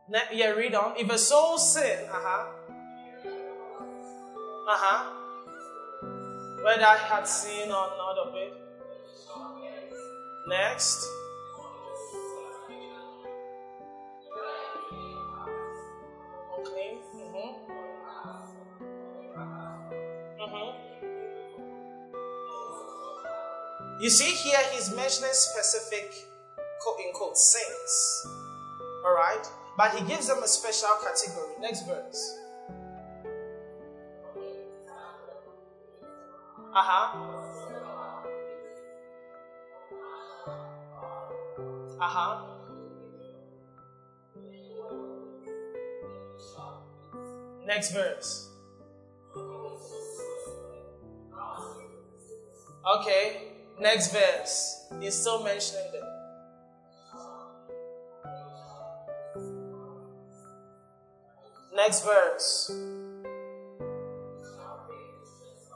Ne- 0.09 0.31
yeah, 0.33 0.51
read 0.51 0.73
on. 0.73 0.95
If 0.97 1.11
a 1.11 1.17
soul 1.17 1.57
sin, 1.57 2.07
uh 2.09 2.13
huh. 2.13 2.45
Uh 4.65 4.79
huh. 4.79 5.13
Whether 6.63 6.85
I 6.85 6.97
had 6.97 7.27
seen 7.27 7.67
or 7.67 7.89
not 7.99 8.17
of 8.17 8.33
it. 8.35 8.53
Next. 10.47 11.05
You 23.99 24.09
see 24.09 24.31
here, 24.31 24.59
he's 24.71 24.95
mentioning 24.95 25.33
specific, 25.33 26.13
quote 26.81 26.99
unquote, 27.05 27.37
saints. 27.37 28.27
Alright? 29.05 29.45
But 29.77 29.93
he 29.93 30.05
gives 30.07 30.27
them 30.27 30.41
a 30.41 30.47
special 30.47 30.87
category. 31.03 31.53
Next 31.59 31.85
verse. 31.85 32.37
Uh 36.73 36.83
huh. 36.83 37.17
Uh 41.99 42.07
huh. 42.07 42.45
Next 47.65 47.91
verse. 47.91 48.49
Okay, 52.97 53.58
next 53.79 54.11
verse. 54.11 54.87
He's 54.99 55.15
still 55.15 55.43
mentioning 55.43 55.91
them. 55.91 56.03
Next 61.75 62.03
verse. 62.03 62.71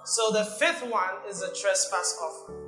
So 0.06 0.32
the 0.32 0.44
fifth 0.44 0.86
one 0.90 1.30
is 1.30 1.42
a 1.42 1.54
trespass 1.54 2.20
offering. 2.22 2.60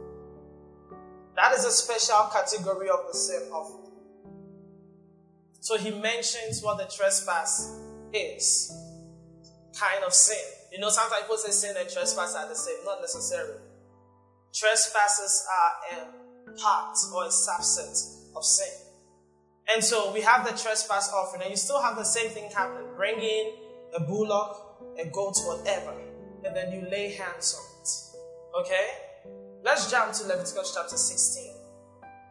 That 1.36 1.54
is 1.58 1.66
a 1.66 1.72
special 1.72 2.30
category 2.32 2.90
of 2.90 3.08
the 3.12 3.18
sin 3.18 3.50
offering. 3.52 3.92
So 5.60 5.78
he 5.78 5.92
mentions 5.92 6.62
what 6.64 6.78
the 6.78 6.86
trespass 6.86 7.78
is. 8.14 8.72
Kind 9.78 10.04
of 10.06 10.14
sin. 10.14 10.38
You 10.72 10.80
know, 10.80 10.90
sometimes 10.90 11.24
people 11.24 11.38
say 11.38 11.52
sin 11.52 11.76
and 11.78 11.90
trespass 11.90 12.36
are 12.36 12.48
the 12.48 12.56
same. 12.56 12.86
Not 12.86 13.02
necessarily. 13.02 13.65
Trespasses 14.56 15.46
are 15.52 16.00
a 16.00 16.58
part 16.58 16.98
or 17.14 17.26
a 17.26 17.28
subset 17.28 17.98
of 18.38 18.46
sin. 18.46 18.72
And 19.74 19.84
so 19.84 20.14
we 20.14 20.22
have 20.22 20.46
the 20.46 20.58
trespass 20.58 21.12
offering, 21.12 21.42
and 21.42 21.52
you 21.52 21.58
still 21.58 21.82
have 21.82 21.98
the 21.98 22.06
same 22.06 22.30
thing 22.30 22.50
happening. 22.52 22.88
Bring 22.96 23.20
in 23.20 23.54
a 23.96 24.00
bullock, 24.00 24.80
a 24.98 25.10
goat, 25.10 25.36
whatever, 25.44 25.94
and 26.46 26.56
then 26.56 26.72
you 26.72 26.88
lay 26.90 27.12
hands 27.12 27.60
on 27.60 27.82
it. 27.82 28.66
Okay? 28.66 28.88
Let's 29.62 29.92
jump 29.92 30.14
to 30.14 30.24
Leviticus 30.24 30.74
chapter 30.74 30.96
16. 30.96 31.52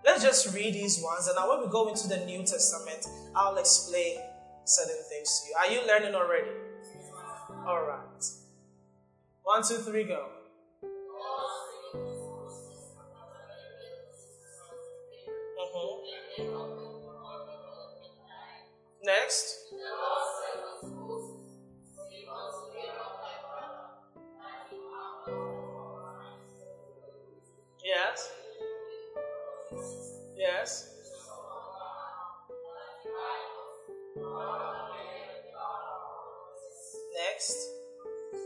Let's 0.06 0.22
just 0.22 0.54
read 0.54 0.72
these 0.72 1.02
ones, 1.02 1.26
and 1.26 1.36
now 1.36 1.50
when 1.50 1.60
we 1.60 1.70
go 1.70 1.88
into 1.88 2.08
the 2.08 2.24
New 2.24 2.38
Testament, 2.38 3.06
I'll 3.34 3.56
explain 3.56 4.16
certain 4.64 5.02
things 5.10 5.42
to 5.42 5.48
you. 5.48 5.56
Are 5.58 5.82
you 5.82 5.86
learning 5.86 6.14
already? 6.14 6.50
All 7.66 7.84
right. 7.84 8.24
One, 9.42 9.62
two, 9.62 9.76
three, 9.76 10.04
go. 10.04 10.28
Mm-hmm. 15.74 16.14
Next. 19.04 19.58
Yes. 27.84 28.30
Yes. 30.36 30.90
Next. 37.14 37.56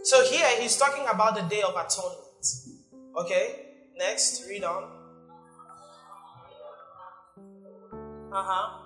So 0.05 0.25
here 0.25 0.47
he's 0.61 0.77
talking 0.77 1.05
about 1.13 1.35
the 1.35 1.43
Day 1.43 1.63
of 1.63 1.77
Atonement. 1.77 2.25
Okay? 3.17 3.67
Next, 3.97 4.49
read 4.49 4.65
on. 4.65 4.98
Uh 8.31 8.45
huh. 8.47 8.85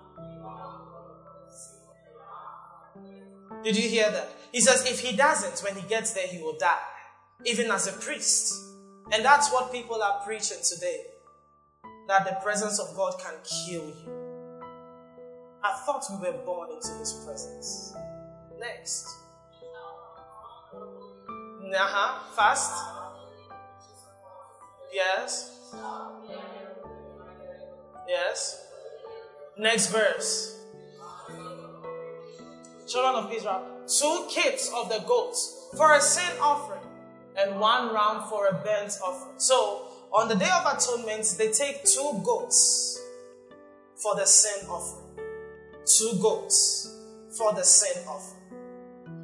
Did 3.65 3.77
you 3.77 3.89
hear 3.89 4.11
that? 4.11 4.31
He 4.53 4.61
says 4.61 4.85
if 4.91 5.01
he 5.01 5.17
doesn't, 5.17 5.65
when 5.65 5.81
he 5.81 5.89
gets 5.89 6.13
there, 6.13 6.27
he 6.27 6.39
will 6.39 6.57
die, 6.59 6.79
even 7.45 7.71
as 7.71 7.87
a 7.87 7.93
priest. 7.93 8.55
And 9.13 9.25
that's 9.25 9.53
what 9.53 9.73
people 9.73 10.03
are 10.03 10.21
preaching 10.25 10.59
today 10.63 11.05
that 12.09 12.25
the 12.25 12.37
presence 12.43 12.79
of 12.79 12.95
God 12.97 13.15
can 13.21 13.35
kill 13.45 13.87
you. 13.87 14.63
I 15.63 15.81
thought 15.87 16.05
we 16.11 16.29
were 16.29 16.39
born 16.45 16.71
into 16.73 16.93
his 16.99 17.13
presence. 17.25 17.95
Next. 18.59 19.07
Uh 21.75 21.79
huh. 21.79 22.35
Fast. 22.35 22.73
Yes. 24.93 25.75
Yes. 28.09 28.72
Next 29.59 29.93
verse. 29.93 30.59
Children 32.89 33.25
of 33.25 33.33
Israel, 33.33 33.63
two 33.87 34.27
kids 34.29 34.71
of 34.75 34.89
the 34.89 34.99
goats 35.07 35.69
for 35.77 35.95
a 35.95 36.01
sin 36.01 36.39
offering 36.41 36.81
and 37.37 37.59
one 37.59 37.95
ram 37.95 38.23
for 38.29 38.49
a 38.49 38.53
burnt 38.53 38.99
offering. 39.03 39.39
So, 39.39 39.89
on 40.13 40.29
the 40.29 40.35
Day 40.35 40.51
of 40.51 40.67
Atonement, 40.67 41.35
they 41.39 41.51
take 41.51 41.85
two 41.85 42.21
goats 42.25 43.01
for 43.97 44.15
the 44.17 44.27
sin 44.27 44.69
offering. 44.69 45.19
Two 45.87 46.19
goats 46.21 46.95
for 47.37 47.55
the 47.55 47.63
sin 47.63 48.03
offering. 48.07 48.43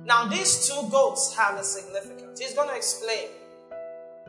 Now, 0.04 0.26
these 0.28 0.66
two 0.66 0.88
goats 0.90 1.36
have 1.36 1.58
a 1.58 1.64
significance. 1.64 2.40
He's 2.40 2.54
going 2.54 2.68
to 2.68 2.76
explain 2.76 3.28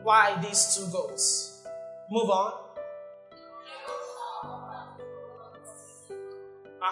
why 0.02 0.38
these 0.42 0.76
two 0.76 0.90
goats. 0.92 1.64
Move 2.10 2.28
on. 2.28 2.69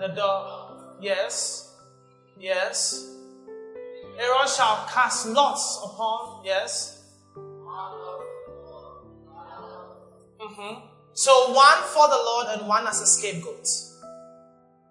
The 0.00 0.08
door. 0.08 0.98
Yes. 1.00 1.76
Yes. 2.36 3.08
Aaron 4.18 4.48
shall 4.48 4.84
cast 4.90 5.28
lots 5.28 5.78
upon. 5.84 6.44
Yes. 6.44 7.04
Mm-hmm. 10.40 10.86
So 11.14 11.52
one 11.52 11.82
for 11.84 12.08
the 12.08 12.16
Lord 12.16 12.46
and 12.58 12.66
one 12.66 12.88
as 12.88 13.00
a 13.00 13.06
scapegoat. 13.06 13.68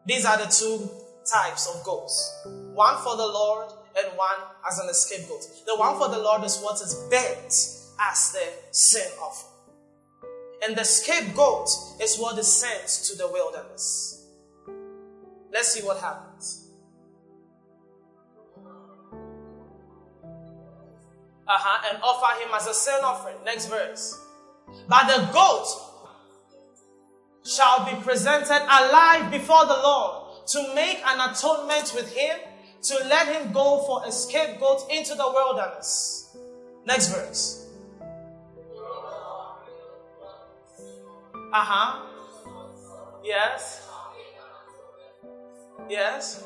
These 0.05 0.23
are 0.25 0.37
the 0.37 0.45
two 0.45 0.89
types 1.29 1.67
of 1.67 1.83
goats. 1.83 2.45
One 2.73 2.97
for 2.97 3.15
the 3.17 3.27
Lord 3.27 3.69
and 3.97 4.17
one 4.17 4.35
as 4.67 4.79
an 4.79 4.93
scapegoat. 4.93 5.41
The 5.65 5.75
one 5.75 5.97
for 5.97 6.09
the 6.09 6.19
Lord 6.19 6.43
is 6.43 6.59
what 6.59 6.75
is 6.81 6.93
bent 7.09 7.53
as 7.99 8.31
the 8.31 8.47
sin 8.71 9.07
offering. 9.21 9.51
And 10.63 10.77
the 10.77 10.83
scapegoat 10.83 11.69
is 12.01 12.17
what 12.17 12.37
is 12.37 12.47
sent 12.47 12.87
to 13.07 13.17
the 13.17 13.27
wilderness. 13.27 14.27
Let's 15.51 15.73
see 15.73 15.85
what 15.85 15.99
happens. 15.99 16.69
Uh 21.47 21.57
huh. 21.57 21.89
And 21.91 22.01
offer 22.01 22.41
him 22.41 22.49
as 22.55 22.67
a 22.67 22.73
sin 22.73 22.99
offering. 23.03 23.35
Next 23.43 23.65
verse. 23.65 24.17
But 24.87 25.07
the 25.07 25.31
goat 25.33 25.67
shall 27.43 27.85
be 27.85 28.01
presented 28.01 28.63
alive 28.63 29.31
before 29.31 29.65
the 29.65 29.73
Lord 29.73 30.47
to 30.47 30.75
make 30.75 31.01
an 31.05 31.31
atonement 31.31 31.91
with 31.95 32.15
him, 32.15 32.37
to 32.83 32.95
let 33.07 33.27
him 33.27 33.51
go 33.51 33.83
for 33.85 34.03
a 34.05 34.11
scapegoat 34.11 34.89
into 34.89 35.13
the 35.15 35.23
wilderness. 35.23 36.35
Next 36.85 37.09
verse. 37.09 37.67
Uh 41.53 41.65
huh. 41.65 42.07
Yes. 43.23 43.87
Yes. 45.89 46.43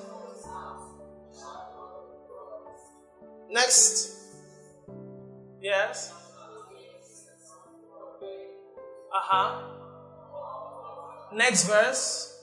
Next. 3.50 4.12
Yes. 5.62 6.12
Uh 9.14 9.22
huh. 9.22 9.62
Next 11.34 11.68
verse. 11.68 12.35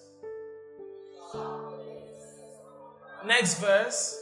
Next 3.26 3.60
verse. 3.60 4.18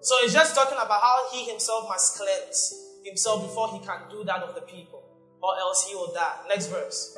So 0.00 0.14
it's 0.22 0.32
just 0.32 0.54
talking 0.54 0.78
about 0.78 1.00
how 1.00 1.28
he 1.32 1.44
himself 1.44 1.88
must 1.88 2.16
cleanse 2.16 2.74
himself 3.04 3.42
before 3.42 3.72
he 3.72 3.84
can 3.84 4.08
do 4.10 4.24
that 4.24 4.42
of 4.42 4.54
the 4.54 4.60
people, 4.62 5.02
or 5.42 5.58
else 5.58 5.86
he 5.88 5.94
will 5.94 6.12
die. 6.12 6.36
Next 6.48 6.66
verse. 6.66 7.16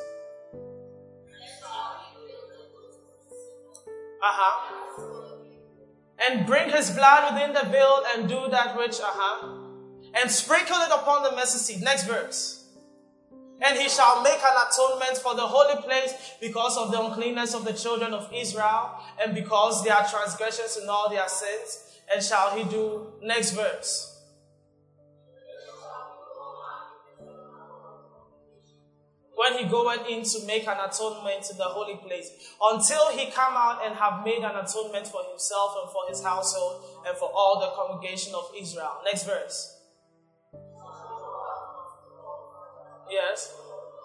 Uh 4.20 4.34
huh. 4.34 5.34
And 6.18 6.46
bring 6.46 6.70
his 6.70 6.90
blood 6.90 7.32
within 7.32 7.52
the 7.52 7.70
veil 7.70 8.02
and 8.14 8.28
do 8.28 8.48
that 8.50 8.76
which, 8.76 9.00
uh 9.00 9.04
huh. 9.06 9.54
And 10.14 10.30
sprinkle 10.30 10.76
it 10.78 10.90
upon 10.90 11.22
the 11.22 11.32
mercy 11.36 11.58
seat. 11.58 11.82
Next 11.84 12.04
verse. 12.04 12.57
And 13.60 13.76
he 13.76 13.88
shall 13.88 14.22
make 14.22 14.38
an 14.38 14.56
atonement 14.68 15.18
for 15.18 15.34
the 15.34 15.46
holy 15.46 15.82
place 15.82 16.14
because 16.40 16.76
of 16.76 16.92
the 16.92 17.00
uncleanness 17.00 17.54
of 17.54 17.64
the 17.64 17.72
children 17.72 18.14
of 18.14 18.30
Israel 18.32 19.00
and 19.20 19.34
because 19.34 19.84
their 19.84 20.06
transgressions 20.08 20.76
and 20.76 20.88
all 20.88 21.10
their 21.10 21.28
sins 21.28 21.84
and 22.12 22.22
shall 22.22 22.56
he 22.56 22.64
do 22.64 23.12
next 23.22 23.52
verse? 23.52 24.18
when 29.38 29.56
he 29.56 29.70
goeth 29.70 30.04
in 30.08 30.24
to 30.24 30.44
make 30.46 30.66
an 30.66 30.76
atonement 30.84 31.44
to 31.44 31.54
the 31.54 31.62
holy 31.62 31.94
place, 31.94 32.28
until 32.60 33.06
he 33.16 33.30
come 33.30 33.54
out 33.56 33.80
and 33.84 33.94
have 33.94 34.24
made 34.24 34.42
an 34.42 34.56
atonement 34.56 35.06
for 35.06 35.22
himself 35.30 35.76
and 35.80 35.92
for 35.92 36.08
his 36.08 36.24
household 36.24 36.82
and 37.06 37.16
for 37.16 37.30
all 37.32 37.60
the 37.60 37.70
congregation 37.76 38.34
of 38.34 38.50
Israel. 38.58 39.00
Next 39.04 39.22
verse. 39.22 39.77
Yes. 43.10 43.54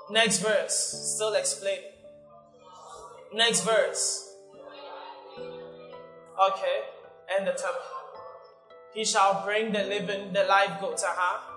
Next 0.09 0.39
verse. 0.39 0.75
Still 1.15 1.33
explaining. 1.33 1.91
Next 3.33 3.61
verse. 3.61 4.29
Okay. 5.39 6.79
And 7.37 7.47
the 7.47 7.53
temple. 7.53 7.81
He 8.93 9.03
shall 9.05 9.43
bring 9.43 9.71
the 9.71 9.83
living, 9.83 10.33
the 10.33 10.43
live 10.43 10.79
goat, 10.79 11.01
uh-huh. 11.03 11.49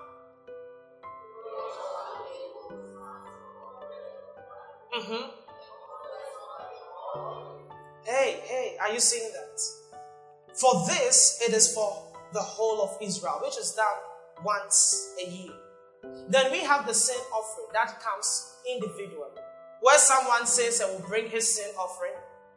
Mm-hmm. 4.95 5.29
Hey, 8.03 8.39
hey, 8.43 8.77
are 8.81 8.91
you 8.91 8.99
seeing 8.99 9.29
that? 9.33 9.61
For 10.55 10.87
this, 10.87 11.39
it 11.47 11.53
is 11.53 11.71
for 11.71 12.11
the 12.33 12.39
whole 12.39 12.81
of 12.81 12.97
Israel, 13.01 13.39
which 13.43 13.57
is 13.59 13.73
done 13.73 13.85
once 14.43 15.13
a 15.23 15.29
year. 15.29 15.53
Then 16.29 16.51
we 16.51 16.59
have 16.59 16.85
the 16.85 16.93
sin 16.93 17.19
offering 17.33 17.67
that 17.73 17.99
comes 18.01 18.55
individually, 18.69 19.41
where 19.81 19.97
someone 19.97 20.45
says 20.45 20.81
I 20.81 20.91
will 20.91 21.07
bring 21.07 21.29
his 21.29 21.55
sin 21.55 21.73
offering. 21.77 22.13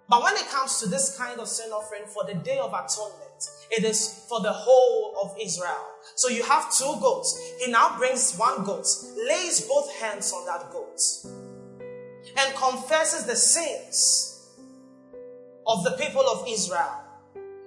But 0.09 0.25
when 0.25 0.35
it 0.35 0.49
comes 0.49 0.81
to 0.81 0.89
this 0.89 1.17
kind 1.17 1.39
of 1.39 1.47
sin 1.47 1.71
offering 1.71 2.03
for 2.07 2.25
the 2.25 2.35
Day 2.35 2.59
of 2.59 2.71
Atonement, 2.71 3.49
it 3.71 3.85
is 3.85 4.27
for 4.29 4.41
the 4.41 4.53
whole 4.53 5.15
of 5.23 5.37
Israel. 5.41 5.87
So 6.17 6.29
you 6.29 6.43
have 6.43 6.75
two 6.77 6.97
goats. 7.01 7.41
He 7.61 7.71
now 7.71 7.97
brings 7.97 8.37
one 8.37 8.65
goat, 8.65 8.87
lays 9.29 9.61
both 9.69 9.95
hands 10.01 10.33
on 10.33 10.47
that 10.47 10.73
goat, 10.73 11.01
and 12.37 12.57
confesses 12.57 13.25
the 13.25 13.37
sins 13.37 14.57
of 15.65 15.85
the 15.85 15.93
people 15.93 16.23
of 16.23 16.45
Israel. 16.49 17.05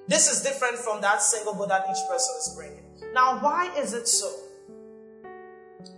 This 0.10 0.30
is 0.30 0.44
different 0.44 0.76
from 0.76 1.00
that 1.00 1.22
single 1.22 1.54
goat 1.54 1.70
that 1.70 1.86
each 1.90 2.10
person 2.10 2.36
is 2.40 2.54
bringing. 2.58 3.14
Now, 3.14 3.40
why 3.40 3.74
is 3.78 3.94
it 3.94 4.08
so? 4.08 4.30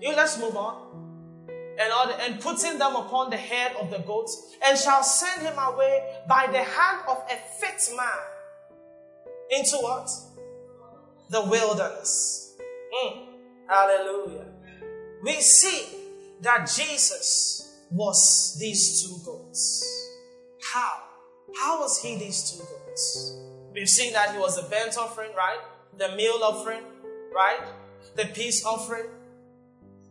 You 0.02 0.16
let's 0.16 0.40
move 0.40 0.56
on. 0.56 0.94
And, 1.78 2.12
and 2.22 2.40
putting 2.40 2.78
them 2.78 2.96
upon 2.96 3.30
the 3.30 3.38
head 3.38 3.76
of 3.82 3.92
the 3.92 3.98
goat, 4.00 4.30
and 4.66 4.78
shall 4.80 5.04
send 5.04 5.42
him 5.42 5.58
away 5.58 6.22
by 6.28 6.48
the 6.50 6.64
hand 6.64 7.02
of 7.08 7.18
a 7.30 7.36
fit 7.60 7.94
man 7.98 8.08
into 9.50 9.78
what? 9.78 10.10
The 11.30 11.42
wilderness. 11.42 12.56
Mm. 13.04 13.26
Hallelujah. 13.68 14.46
We 15.22 15.42
see 15.42 15.86
that 16.42 16.72
Jesus 16.74 17.78
was 17.92 18.58
these 18.60 19.04
two 19.04 19.18
goats. 19.26 19.84
How? 20.74 21.02
How 21.60 21.82
was 21.82 22.02
he 22.02 22.16
these 22.18 22.52
two 22.52 22.64
goats? 22.64 23.38
We've 23.74 23.90
seen 23.90 24.14
that 24.14 24.32
he 24.32 24.40
was 24.40 24.56
the 24.56 24.70
burnt 24.70 24.98
offering, 24.98 25.32
right? 25.36 25.60
The 25.98 26.16
meal 26.16 26.40
offering, 26.42 26.84
right? 27.34 27.60
The 28.16 28.26
peace 28.26 28.66
offering, 28.66 29.08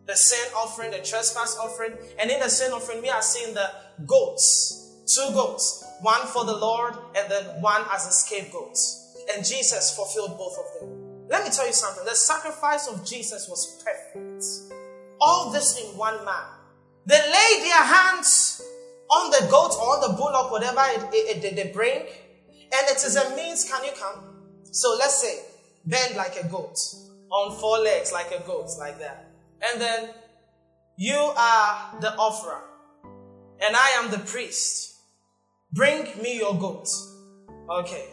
the 0.06 0.14
sin 0.14 0.52
offering, 0.56 0.90
the 0.90 0.98
trespass 0.98 1.56
offering. 1.58 1.92
And 2.18 2.30
in 2.30 2.40
the 2.40 2.48
sin 2.48 2.72
offering, 2.72 3.02
we 3.02 3.08
are 3.08 3.22
seeing 3.22 3.54
the 3.54 3.70
goats, 4.06 4.92
two 5.06 5.32
goats, 5.32 5.84
one 6.02 6.26
for 6.26 6.44
the 6.44 6.56
Lord 6.56 6.94
and 7.16 7.30
then 7.30 7.44
one 7.60 7.82
as 7.92 8.06
a 8.06 8.12
scapegoat. 8.12 8.76
And 9.34 9.44
Jesus 9.44 9.96
fulfilled 9.96 10.36
both 10.36 10.56
of 10.58 10.80
them. 10.80 11.28
Let 11.28 11.44
me 11.44 11.50
tell 11.50 11.66
you 11.66 11.72
something. 11.72 12.04
The 12.04 12.14
sacrifice 12.14 12.86
of 12.86 13.04
Jesus 13.06 13.48
was 13.48 13.82
perfect. 13.82 14.44
All 15.20 15.50
this 15.50 15.80
in 15.80 15.96
one 15.96 16.22
man. 16.24 16.44
They 17.06 17.18
laid 17.18 17.64
their 17.64 17.82
hands 17.82 18.62
on 19.10 19.30
the 19.30 19.46
goat 19.50 19.72
or 19.80 19.96
on 19.96 20.10
the 20.10 20.16
bullock, 20.16 20.50
whatever 20.50 20.80
it, 20.86 21.14
it, 21.14 21.44
it, 21.44 21.56
they 21.56 21.70
bring, 21.72 22.00
and 22.00 22.88
it 22.88 22.96
is 22.96 23.16
a 23.16 23.36
means. 23.36 23.68
Can 23.68 23.84
you 23.84 23.92
come? 23.92 24.24
So 24.70 24.96
let's 24.98 25.20
say 25.20 25.44
bend 25.84 26.16
like 26.16 26.36
a 26.36 26.48
goat, 26.48 26.78
on 27.30 27.56
four 27.58 27.78
legs 27.78 28.12
like 28.12 28.32
a 28.32 28.42
goat, 28.46 28.70
like 28.78 28.98
that. 28.98 29.33
And 29.62 29.80
then 29.80 30.10
you 30.96 31.16
are 31.16 32.00
the 32.00 32.14
offerer, 32.16 32.62
and 33.60 33.74
I 33.74 34.00
am 34.02 34.10
the 34.10 34.18
priest. 34.18 34.94
Bring 35.72 36.04
me 36.22 36.38
your 36.38 36.58
goat. 36.58 36.88
Okay. 37.68 38.06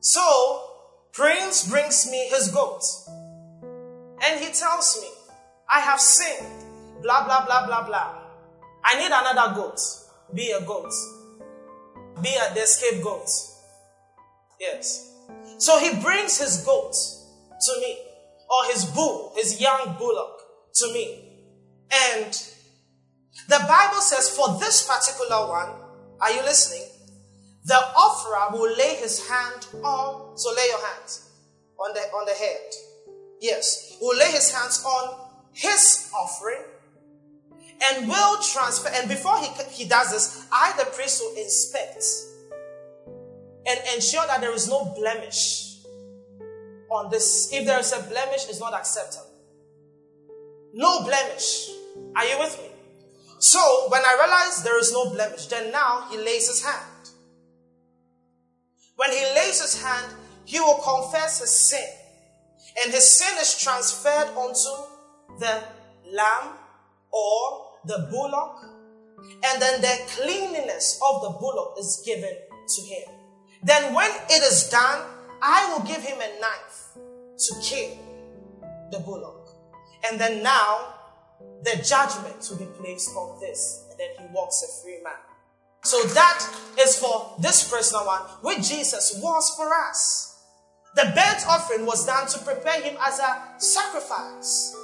So, 0.00 0.68
Prince 1.12 1.68
brings 1.68 2.10
me 2.10 2.28
his 2.28 2.48
goat. 2.48 2.82
And 4.24 4.40
he 4.40 4.52
tells 4.52 4.98
me, 5.02 5.08
I 5.68 5.80
have 5.80 6.00
sinned. 6.00 7.02
Blah, 7.02 7.26
blah, 7.26 7.44
blah, 7.44 7.66
blah, 7.66 7.86
blah. 7.86 8.14
I 8.84 8.98
need 8.98 9.12
another 9.12 9.54
goat. 9.54 9.80
Be 10.34 10.50
a 10.52 10.64
goat. 10.64 10.92
Be 12.22 12.30
a, 12.30 12.54
the 12.54 12.66
scapegoat. 12.66 13.28
Yes. 14.58 15.12
So 15.58 15.78
he 15.78 16.00
brings 16.00 16.38
his 16.38 16.64
goat 16.64 16.94
to 16.94 17.80
me, 17.80 17.98
or 18.48 18.72
his 18.72 18.86
bull, 18.86 19.32
his 19.36 19.60
young 19.60 19.96
bullock 19.98 20.37
to 20.78 20.92
me. 20.92 21.24
And 21.90 22.32
the 23.48 23.64
Bible 23.68 24.00
says 24.00 24.28
for 24.28 24.58
this 24.58 24.86
particular 24.86 25.48
one, 25.48 25.70
are 26.20 26.32
you 26.32 26.42
listening? 26.42 26.86
The 27.64 27.74
offerer 27.74 28.56
will 28.58 28.76
lay 28.76 28.96
his 28.96 29.28
hand 29.28 29.66
on, 29.84 30.36
so 30.38 30.50
lay 30.50 30.66
your 30.68 30.86
hands 30.86 31.30
on 31.78 31.94
the, 31.94 32.00
on 32.00 32.26
the 32.26 32.32
head. 32.32 32.72
Yes, 33.40 33.96
will 34.00 34.16
lay 34.16 34.30
his 34.32 34.52
hands 34.52 34.84
on 34.84 35.28
his 35.52 36.10
offering 36.16 36.62
and 37.84 38.08
will 38.08 38.42
transfer. 38.42 38.90
And 38.92 39.08
before 39.08 39.38
he, 39.38 39.48
he 39.70 39.88
does 39.88 40.10
this, 40.10 40.46
I, 40.52 40.74
the 40.78 40.90
priest, 40.90 41.22
will 41.22 41.36
inspect 41.36 42.04
and 43.66 43.80
ensure 43.94 44.26
that 44.26 44.40
there 44.40 44.52
is 44.52 44.68
no 44.68 44.94
blemish 44.96 45.84
on 46.90 47.10
this. 47.10 47.52
If 47.52 47.66
there 47.66 47.78
is 47.78 47.92
a 47.92 48.02
blemish, 48.02 48.48
it's 48.48 48.60
not 48.60 48.74
acceptable. 48.74 49.27
No 50.74 51.04
blemish. 51.04 51.70
Are 52.16 52.24
you 52.24 52.38
with 52.38 52.58
me? 52.58 52.68
So 53.38 53.86
when 53.88 54.02
I 54.04 54.18
realize 54.24 54.62
there 54.62 54.78
is 54.78 54.92
no 54.92 55.10
blemish, 55.10 55.46
then 55.46 55.70
now 55.70 56.08
he 56.10 56.16
lays 56.18 56.48
his 56.48 56.64
hand. 56.64 57.10
When 58.96 59.10
he 59.12 59.24
lays 59.34 59.60
his 59.62 59.80
hand, 59.80 60.12
he 60.44 60.58
will 60.58 60.78
confess 60.82 61.40
his 61.40 61.50
sin. 61.50 61.88
And 62.82 62.92
his 62.92 63.16
sin 63.16 63.38
is 63.40 63.56
transferred 63.58 64.28
onto 64.36 65.38
the 65.38 65.62
lamb 66.12 66.54
or 67.12 67.66
the 67.86 68.08
bullock. 68.10 68.56
And 69.46 69.62
then 69.62 69.80
the 69.80 69.98
cleanliness 70.08 71.00
of 71.04 71.22
the 71.22 71.30
bullock 71.38 71.76
is 71.78 72.02
given 72.04 72.34
to 72.66 72.82
him. 72.82 73.08
Then 73.62 73.94
when 73.94 74.10
it 74.30 74.42
is 74.42 74.68
done, 74.68 75.06
I 75.42 75.72
will 75.72 75.86
give 75.86 76.02
him 76.02 76.18
a 76.18 76.40
knife 76.40 76.88
to 77.38 77.54
kill 77.62 77.98
the 78.90 78.98
bullock. 79.00 79.37
And 80.04 80.20
then 80.20 80.42
now 80.42 80.94
the 81.64 81.82
judgment 81.82 82.46
will 82.50 82.58
be 82.58 82.66
placed 82.80 83.10
on 83.16 83.40
this. 83.40 83.84
And 83.90 83.98
then 83.98 84.08
he 84.18 84.34
walks 84.34 84.62
a 84.62 84.82
free 84.82 85.02
man. 85.02 85.14
So 85.82 86.02
that 86.02 86.44
is 86.80 86.98
for 86.98 87.34
this 87.38 87.68
personal 87.70 88.06
one, 88.06 88.22
which 88.42 88.68
Jesus 88.68 89.18
was 89.22 89.54
for 89.56 89.72
us. 89.74 90.42
The 90.96 91.04
burnt 91.14 91.46
offering 91.48 91.86
was 91.86 92.04
done 92.06 92.26
to 92.28 92.38
prepare 92.40 92.80
him 92.82 92.96
as 93.00 93.18
a 93.20 93.42
sacrifice. 93.58 94.74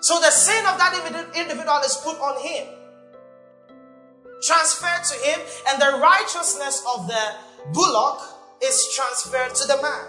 So 0.00 0.20
the 0.20 0.30
sin 0.30 0.64
of 0.66 0.78
that 0.78 1.32
individual 1.34 1.80
is 1.84 1.96
put 1.96 2.18
on 2.20 2.40
him, 2.42 2.66
transferred 4.42 5.02
to 5.04 5.14
him, 5.26 5.40
and 5.68 5.80
the 5.80 5.98
righteousness 5.98 6.84
of 6.94 7.08
the 7.08 7.34
bullock 7.72 8.20
is 8.62 8.94
transferred 8.94 9.54
to 9.54 9.66
the 9.66 9.80
man. 9.82 10.06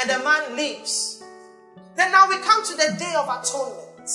And 0.00 0.10
the 0.10 0.18
man 0.18 0.56
lives. 0.56 1.22
Then 1.96 2.12
now 2.12 2.28
we 2.28 2.38
come 2.38 2.64
to 2.64 2.72
the 2.76 2.96
day 2.98 3.14
of 3.16 3.28
atonement, 3.28 4.10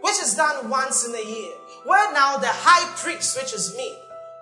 which 0.00 0.22
is 0.22 0.34
done 0.36 0.70
once 0.70 1.06
in 1.06 1.14
a 1.14 1.24
year 1.24 1.52
where 1.84 2.12
now 2.12 2.38
the 2.38 2.48
high 2.48 2.90
priest, 2.96 3.36
which 3.36 3.52
is 3.52 3.76
me, 3.76 3.94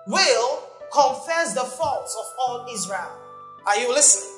will 0.07 0.63
confess 0.91 1.53
the 1.53 1.61
faults 1.61 2.15
of 2.17 2.25
all 2.39 2.67
Israel. 2.73 3.11
Are 3.65 3.77
you 3.77 3.93
listening? 3.93 4.29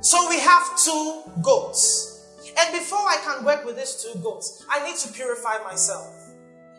So 0.00 0.28
we 0.28 0.38
have 0.40 0.78
two 0.84 1.22
goats. 1.42 2.14
And 2.58 2.72
before 2.72 2.98
I 2.98 3.18
can 3.22 3.44
work 3.44 3.64
with 3.64 3.76
these 3.76 4.02
two 4.02 4.18
goats, 4.20 4.64
I 4.68 4.84
need 4.84 4.96
to 4.98 5.12
purify 5.12 5.58
myself. 5.64 6.06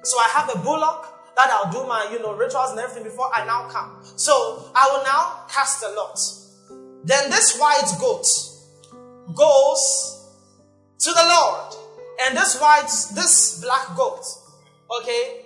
So 0.04 0.18
I 0.18 0.30
have 0.34 0.50
a 0.56 0.60
bullock 0.60 1.36
that 1.36 1.50
I'll 1.50 1.72
do 1.72 1.88
my, 1.88 2.10
you 2.12 2.20
know, 2.20 2.36
rituals 2.36 2.72
and 2.72 2.80
everything 2.80 3.04
before 3.04 3.30
I 3.34 3.46
now 3.46 3.70
come. 3.70 4.02
So 4.16 4.72
I 4.76 4.90
will 4.92 5.04
now 5.04 5.46
cast 5.50 5.84
a 5.84 5.90
lot. 5.90 6.20
Then 7.06 7.30
this 7.30 7.58
white 7.58 7.90
goat 8.00 8.26
goes 9.36 10.28
to 11.00 11.10
the 11.12 11.24
Lord. 11.24 11.76
And 12.26 12.38
this 12.38 12.60
white, 12.60 12.92
this 13.16 13.62
black 13.62 13.96
goat, 13.96 14.26
okay, 15.00 15.46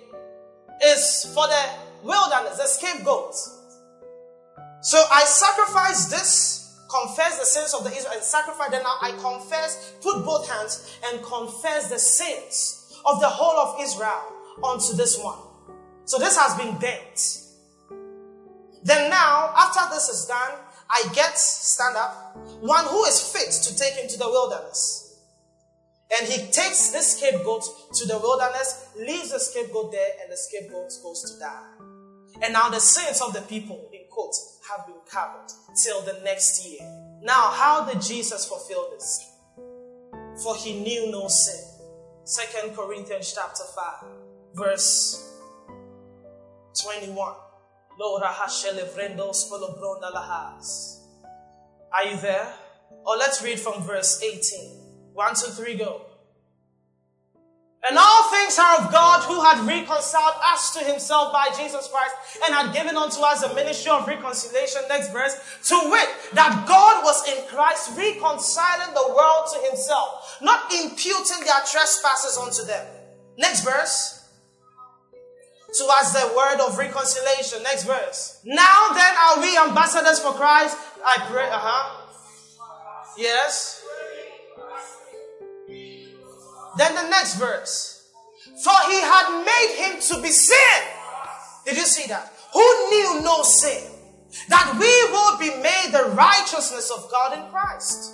is 0.84 1.32
for 1.34 1.48
the 1.48 1.64
wilderness, 2.04 2.58
the 2.58 2.66
scapegoat. 2.66 3.36
So 4.82 5.04
I 5.12 5.24
sacrifice 5.24 6.08
this, 6.08 6.80
confess 6.90 7.40
the 7.40 7.46
sins 7.46 7.74
of 7.74 7.84
the 7.84 7.96
Israel, 7.96 8.14
and 8.16 8.24
sacrifice. 8.24 8.72
Then 8.72 8.84
now 8.84 8.98
I 9.02 9.12
confess, 9.12 9.94
put 10.02 10.26
both 10.26 10.50
hands 10.50 10.98
and 11.06 11.24
confess 11.24 11.90
the 11.90 12.00
sins 12.00 13.00
of 13.06 13.20
the 13.20 13.30
whole 13.30 13.58
of 13.58 13.82
Israel 13.82 14.24
onto 14.64 14.96
this 14.96 15.20
one. 15.20 15.40
So 16.06 16.18
this 16.18 16.38
has 16.38 16.58
been 16.58 16.78
bent. 16.80 17.40
Then 18.84 19.10
now, 19.10 19.54
after 19.56 19.94
this 19.94 20.10
is 20.10 20.26
done, 20.26 20.52
I 20.94 21.10
get 21.14 21.38
stand 21.38 21.98
up 21.98 22.38
one 22.62 22.86
who 22.86 23.04
is 23.06 23.20
fit 23.34 23.52
to 23.64 23.76
take 23.76 23.96
him 23.96 24.08
to 24.10 24.18
the 24.18 24.28
wilderness. 24.28 25.20
And 26.16 26.28
he 26.28 26.38
takes 26.52 26.92
this 26.92 27.18
scapegoat 27.18 27.64
to 27.96 28.06
the 28.06 28.20
wilderness, 28.20 28.90
leaves 28.96 29.32
the 29.32 29.40
scapegoat 29.40 29.92
there, 29.92 30.10
and 30.22 30.32
the 30.32 30.38
scapegoat 30.38 30.92
goes 31.02 31.24
to 31.24 31.40
die. 31.40 31.74
And 32.44 32.54
now 32.54 32.70
the 32.70 32.80
sins 32.80 33.22
of 33.22 33.34
the 33.34 33.42
people, 33.42 33.90
in 33.92 34.02
quotes, 34.10 34.60
have 34.70 34.86
been 34.86 34.96
covered 35.10 35.48
till 35.84 36.02
the 36.02 36.20
next 36.24 36.68
year. 36.68 36.82
Now, 37.24 37.52
how 37.52 37.86
did 37.86 38.02
Jesus 38.02 38.46
fulfill 38.46 38.92
this? 38.92 39.32
For 40.44 40.56
he 40.56 40.80
knew 40.82 41.12
no 41.12 41.28
sin. 41.28 41.64
Second 42.26 42.76
Corinthians 42.76 43.34
chapter 43.34 43.64
5, 43.76 44.10
verse 44.56 45.40
21. 46.82 47.34
Are 51.94 52.06
you 52.06 52.18
there? 52.18 52.54
Or 53.06 53.18
let's 53.18 53.44
read 53.44 53.60
from 53.60 53.84
verse 53.84 54.22
18. 54.22 55.14
One, 55.14 55.36
two, 55.36 55.52
three, 55.52 55.76
go. 55.76 56.02
And 57.88 57.98
all 57.98 58.32
things 58.32 58.58
are 58.58 58.80
of 58.80 58.92
God 58.94 59.24
who 59.24 59.42
had 59.42 59.68
reconciled 59.68 60.36
us 60.42 60.74
to 60.74 60.80
himself 60.80 61.34
by 61.34 61.50
Jesus 61.58 61.90
Christ 61.92 62.16
and 62.46 62.56
had 62.56 62.74
given 62.74 62.96
unto 62.96 63.20
us 63.22 63.44
a 63.44 63.54
ministry 63.54 63.92
of 63.92 64.08
reconciliation. 64.08 64.82
Next 64.88 65.12
verse. 65.12 65.36
To 65.68 65.90
wit, 65.92 66.08
that 66.34 66.66
God 66.66 67.04
was 67.04 67.28
in 67.28 67.46
Christ 67.48 67.92
reconciling 67.98 68.94
the 68.94 69.14
world 69.14 69.48
to 69.54 69.68
himself, 69.68 70.38
not 70.42 70.72
imputing 70.72 71.44
their 71.44 71.62
trespasses 71.70 72.38
unto 72.42 72.64
them. 72.66 72.88
Next 73.38 73.66
verse. 73.66 74.23
To 75.74 75.86
us 75.86 76.14
the 76.14 76.34
word 76.36 76.60
of 76.62 76.78
reconciliation. 76.78 77.64
Next 77.64 77.86
verse. 77.86 78.40
Now 78.46 78.90
then 78.94 79.16
are 79.16 79.42
we 79.42 79.58
ambassadors 79.58 80.20
for 80.20 80.34
Christ. 80.34 80.78
I 81.04 81.26
pray. 81.30 81.50
Uh 81.50 81.60
huh. 81.60 82.08
Yes. 83.18 83.84
Then 86.78 86.96
the 86.96 87.10
next 87.10 87.36
verse. 87.36 88.12
For 88.64 88.74
he 88.88 89.02
had 89.02 89.44
made 89.44 89.76
him 89.78 90.02
to 90.02 90.22
be 90.22 90.30
sin. 90.30 90.82
Did 91.66 91.78
you 91.78 91.86
see 91.86 92.08
that? 92.08 92.34
Who 92.54 92.90
knew 92.90 93.22
no 93.24 93.42
sin? 93.44 93.90
That 94.50 94.78
we 94.80 94.94
would 95.12 95.40
be 95.40 95.62
made 95.62 95.90
the 95.92 96.14
righteousness 96.16 96.92
of 96.92 97.10
God 97.12 97.38
in 97.38 97.52
Christ. 97.52 98.12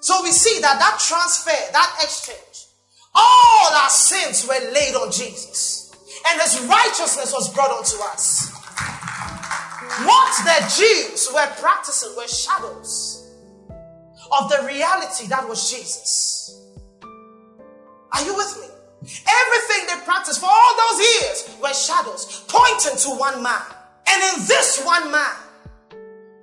So 0.00 0.22
we 0.22 0.30
see 0.30 0.60
that 0.60 0.78
that 0.78 0.98
transfer, 1.00 1.72
that 1.72 1.98
exchange, 2.02 2.66
all 3.14 3.72
our 3.74 3.90
sins 3.90 4.46
were 4.46 4.72
laid 4.72 4.94
on 4.94 5.10
Jesus. 5.10 5.87
And 6.30 6.40
his 6.40 6.60
righteousness 6.66 7.32
was 7.32 7.52
brought 7.52 7.70
unto 7.70 7.96
us. 8.12 8.52
What 10.04 10.44
the 10.44 10.74
Jews 10.76 11.28
were 11.32 11.46
practicing 11.58 12.14
were 12.16 12.28
shadows 12.28 13.26
of 14.30 14.50
the 14.50 14.64
reality 14.66 15.26
that 15.28 15.48
was 15.48 15.70
Jesus. 15.70 16.66
Are 18.12 18.24
you 18.24 18.36
with 18.36 18.58
me? 18.60 18.68
Everything 19.02 19.86
they 19.86 20.04
practiced 20.04 20.40
for 20.40 20.48
all 20.50 20.76
those 20.90 21.00
years 21.00 21.56
were 21.62 21.74
shadows 21.74 22.44
pointing 22.48 22.98
to 22.98 23.10
one 23.18 23.42
man. 23.42 23.62
And 24.06 24.22
in 24.22 24.46
this 24.46 24.82
one 24.84 25.10
man, 25.10 25.36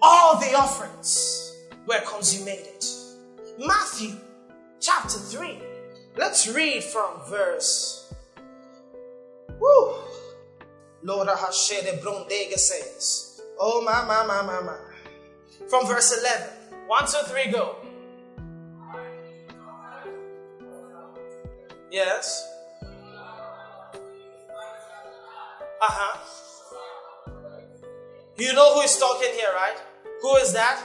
all 0.02 0.40
the 0.40 0.54
offerings 0.56 1.54
were 1.88 2.02
consummated. 2.06 2.84
Matthew 3.60 4.16
chapter 4.80 5.18
3. 5.18 5.60
Let's 6.18 6.48
read 6.48 6.84
from 6.84 7.20
verse. 7.30 8.14
Woo. 9.60 9.96
Lord 11.04 11.28
Hashede 11.28 12.02
Brondega 12.02 12.58
says, 12.58 13.42
Oh 13.60 13.82
my, 13.82 14.04
my, 14.06 14.26
my, 14.26 14.42
my, 14.42 14.62
my. 14.62 14.78
From 15.70 15.88
verse 15.88 16.18
11. 16.20 16.50
One, 16.88 17.06
two, 17.06 17.18
three, 17.28 17.52
go. 17.52 17.78
Yes. 21.92 22.46
Uh 25.82 25.88
huh. 25.88 26.20
You 28.38 28.54
know 28.54 28.74
who 28.76 28.82
is 28.82 28.98
talking 28.98 29.32
here, 29.34 29.50
right? 29.56 29.78
Who 30.22 30.36
is 30.38 30.52
that? 30.54 30.82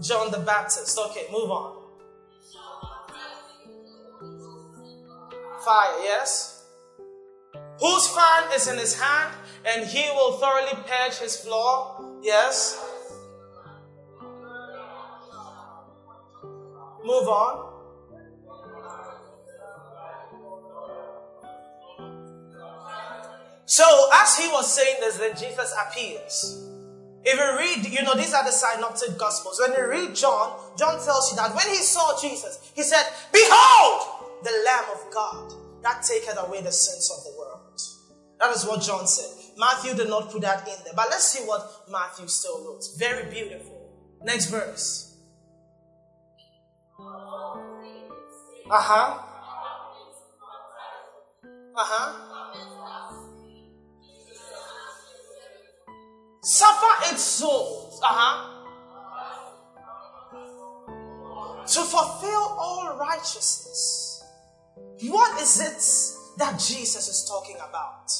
John 0.00 0.30
the 0.30 0.38
Baptist. 0.38 0.98
Okay, 0.98 1.26
move 1.30 1.50
on. 1.50 1.76
Fire, 5.64 6.02
yes? 6.02 6.59
Whose 7.80 8.08
fan 8.08 8.52
is 8.54 8.68
in 8.68 8.78
his 8.78 9.00
hand, 9.00 9.34
and 9.66 9.86
he 9.86 10.10
will 10.10 10.32
thoroughly 10.32 10.78
purge 10.86 11.18
his 11.18 11.36
floor? 11.36 12.20
Yes? 12.22 12.78
Move 17.04 17.28
on. 17.28 17.70
So, 23.64 24.10
as 24.14 24.36
he 24.36 24.48
was 24.48 24.74
saying 24.74 24.96
this, 25.00 25.16
then 25.16 25.36
Jesus 25.36 25.74
appears. 25.86 26.66
If 27.24 27.38
you 27.38 27.58
read, 27.58 27.98
you 27.98 28.02
know, 28.02 28.14
these 28.14 28.34
are 28.34 28.44
the 28.44 28.50
synoptic 28.50 29.16
gospels. 29.16 29.60
When 29.60 29.78
you 29.78 29.88
read 29.88 30.14
John, 30.14 30.58
John 30.76 31.02
tells 31.02 31.30
you 31.30 31.36
that 31.36 31.54
when 31.54 31.68
he 31.68 31.76
saw 31.76 32.18
Jesus, 32.20 32.72
he 32.74 32.82
said, 32.82 33.04
Behold, 33.32 34.42
the 34.42 34.50
Lamb 34.66 34.84
of 34.92 35.14
God 35.14 35.52
that 35.82 36.02
taketh 36.02 36.36
away 36.38 36.62
the 36.62 36.72
sins 36.72 37.10
of 37.16 37.24
the 37.24 37.30
world. 37.38 37.39
That 38.40 38.54
is 38.56 38.64
what 38.66 38.82
John 38.82 39.06
said. 39.06 39.30
Matthew 39.58 39.94
did 39.94 40.08
not 40.08 40.30
put 40.30 40.42
that 40.42 40.60
in 40.66 40.74
there. 40.84 40.94
But 40.96 41.06
let's 41.10 41.26
see 41.26 41.44
what 41.46 41.84
Matthew 41.90 42.26
still 42.28 42.64
wrote. 42.64 42.82
Very 42.98 43.30
beautiful. 43.30 43.92
Next 44.22 44.46
verse. 44.46 45.18
Uh 46.98 47.62
huh. 48.70 49.18
Uh 51.76 51.84
huh. 51.84 52.30
suffer 56.42 57.12
its 57.12 57.22
souls, 57.22 58.00
uh-huh, 58.02 58.56
to 61.66 61.80
fulfill 61.82 62.56
all 62.58 62.96
righteousness. 62.98 64.24
What 65.02 65.40
is 65.40 65.60
it 65.60 66.38
that 66.38 66.58
Jesus 66.58 67.08
is 67.08 67.28
talking 67.28 67.56
about? 67.56 68.10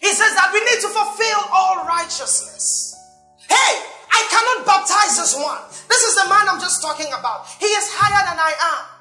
He 0.00 0.12
says 0.12 0.34
that 0.34 0.50
we 0.52 0.60
need 0.60 0.80
to 0.82 0.88
fulfill 0.88 1.40
all 1.52 1.86
righteousness. 1.86 2.94
Hey, 3.48 3.72
I 4.10 4.20
cannot 4.30 4.66
baptize 4.66 5.16
this 5.16 5.34
one. 5.34 5.60
This 5.88 6.02
is 6.02 6.14
the 6.14 6.28
man 6.28 6.48
I'm 6.48 6.60
just 6.60 6.82
talking 6.82 7.08
about. 7.08 7.46
He 7.58 7.66
is 7.66 7.88
higher 7.92 8.24
than 8.26 8.38
I 8.38 8.52
am. 8.72 8.94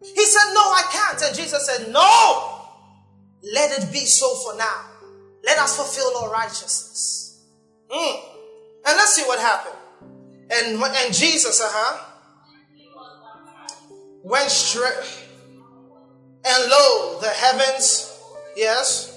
He 0.00 0.24
said, 0.24 0.52
No, 0.54 0.60
I 0.60 0.82
can't. 0.90 1.22
And 1.22 1.36
Jesus 1.36 1.66
said, 1.66 1.92
No, 1.92 2.62
let 3.54 3.78
it 3.78 3.92
be 3.92 4.04
so 4.06 4.34
for 4.36 4.56
now. 4.56 4.84
Let 5.44 5.58
us 5.58 5.76
fulfill 5.76 6.12
all 6.16 6.30
righteousness. 6.30 7.44
Mm. 7.90 8.20
And 8.86 8.96
let's 8.96 9.14
see 9.14 9.22
what 9.22 9.38
happened. 9.38 9.76
And, 10.50 10.82
and 10.82 11.14
Jesus, 11.14 11.60
uh 11.60 11.68
huh, 11.68 12.04
went 14.22 14.50
straight. 14.50 15.24
And 16.44 16.70
lo, 16.70 17.18
the 17.20 17.28
heavens, 17.28 18.12
yes. 18.56 19.15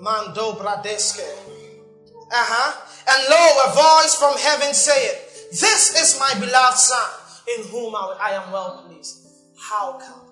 Mando 0.00 0.52
bradeske. 0.54 1.26
Uh 2.30 2.46
huh. 2.46 2.72
And 3.08 3.20
lo, 3.30 3.42
a 3.64 3.74
voice 3.74 4.14
from 4.14 4.36
heaven 4.38 4.74
saith, 4.74 5.50
This 5.50 5.96
is 5.96 6.20
my 6.20 6.34
beloved 6.38 6.76
Son, 6.78 7.10
in 7.56 7.64
whom 7.68 7.94
I 7.94 8.32
am 8.32 8.52
well 8.52 8.84
pleased. 8.86 9.26
How 9.58 9.98
come? 9.98 10.28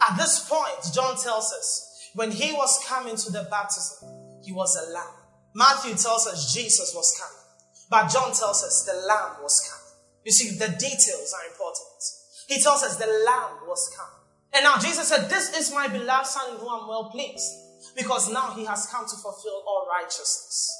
At 0.00 0.16
this 0.16 0.48
point, 0.48 0.94
John 0.94 1.16
tells 1.16 1.52
us, 1.52 2.08
when 2.14 2.30
he 2.30 2.52
was 2.52 2.82
coming 2.86 3.16
to 3.16 3.32
the 3.32 3.46
baptism, 3.50 4.08
He 4.42 4.52
was 4.52 4.76
a 4.76 4.92
lamb. 4.92 5.14
Matthew 5.54 5.94
tells 5.94 6.26
us 6.26 6.54
Jesus 6.54 6.94
was 6.94 7.12
coming, 7.18 7.44
but 7.90 8.10
John 8.10 8.32
tells 8.32 8.62
us 8.64 8.84
the 8.84 9.06
lamb 9.06 9.42
was 9.42 9.60
coming. 9.68 9.80
You 10.24 10.32
see, 10.32 10.56
the 10.56 10.68
details 10.68 11.34
are 11.34 11.50
important. 11.50 12.02
He 12.48 12.60
tells 12.62 12.82
us 12.82 12.96
the 12.96 13.06
lamb 13.06 13.66
was 13.66 13.90
coming. 13.96 14.20
And 14.52 14.64
now 14.64 14.78
Jesus 14.78 15.08
said, 15.08 15.28
This 15.28 15.56
is 15.56 15.74
my 15.74 15.88
beloved 15.88 16.26
son 16.26 16.54
in 16.54 16.56
whom 16.58 16.68
I'm 16.68 16.88
well 16.88 17.10
pleased. 17.10 17.50
Because 17.96 18.32
now 18.32 18.52
he 18.54 18.64
has 18.64 18.86
come 18.86 19.06
to 19.06 19.16
fulfill 19.16 19.62
all 19.66 19.86
righteousness. 19.90 20.76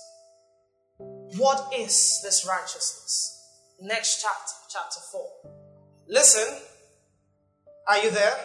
What 1.37 1.73
is 1.77 2.20
this 2.23 2.46
righteousness? 2.49 3.37
Next 3.81 4.23
chapter, 4.23 4.53
chapter 4.68 5.01
4. 5.12 5.31
Listen, 6.09 6.59
are 7.88 7.99
you 7.99 8.11
there? 8.11 8.37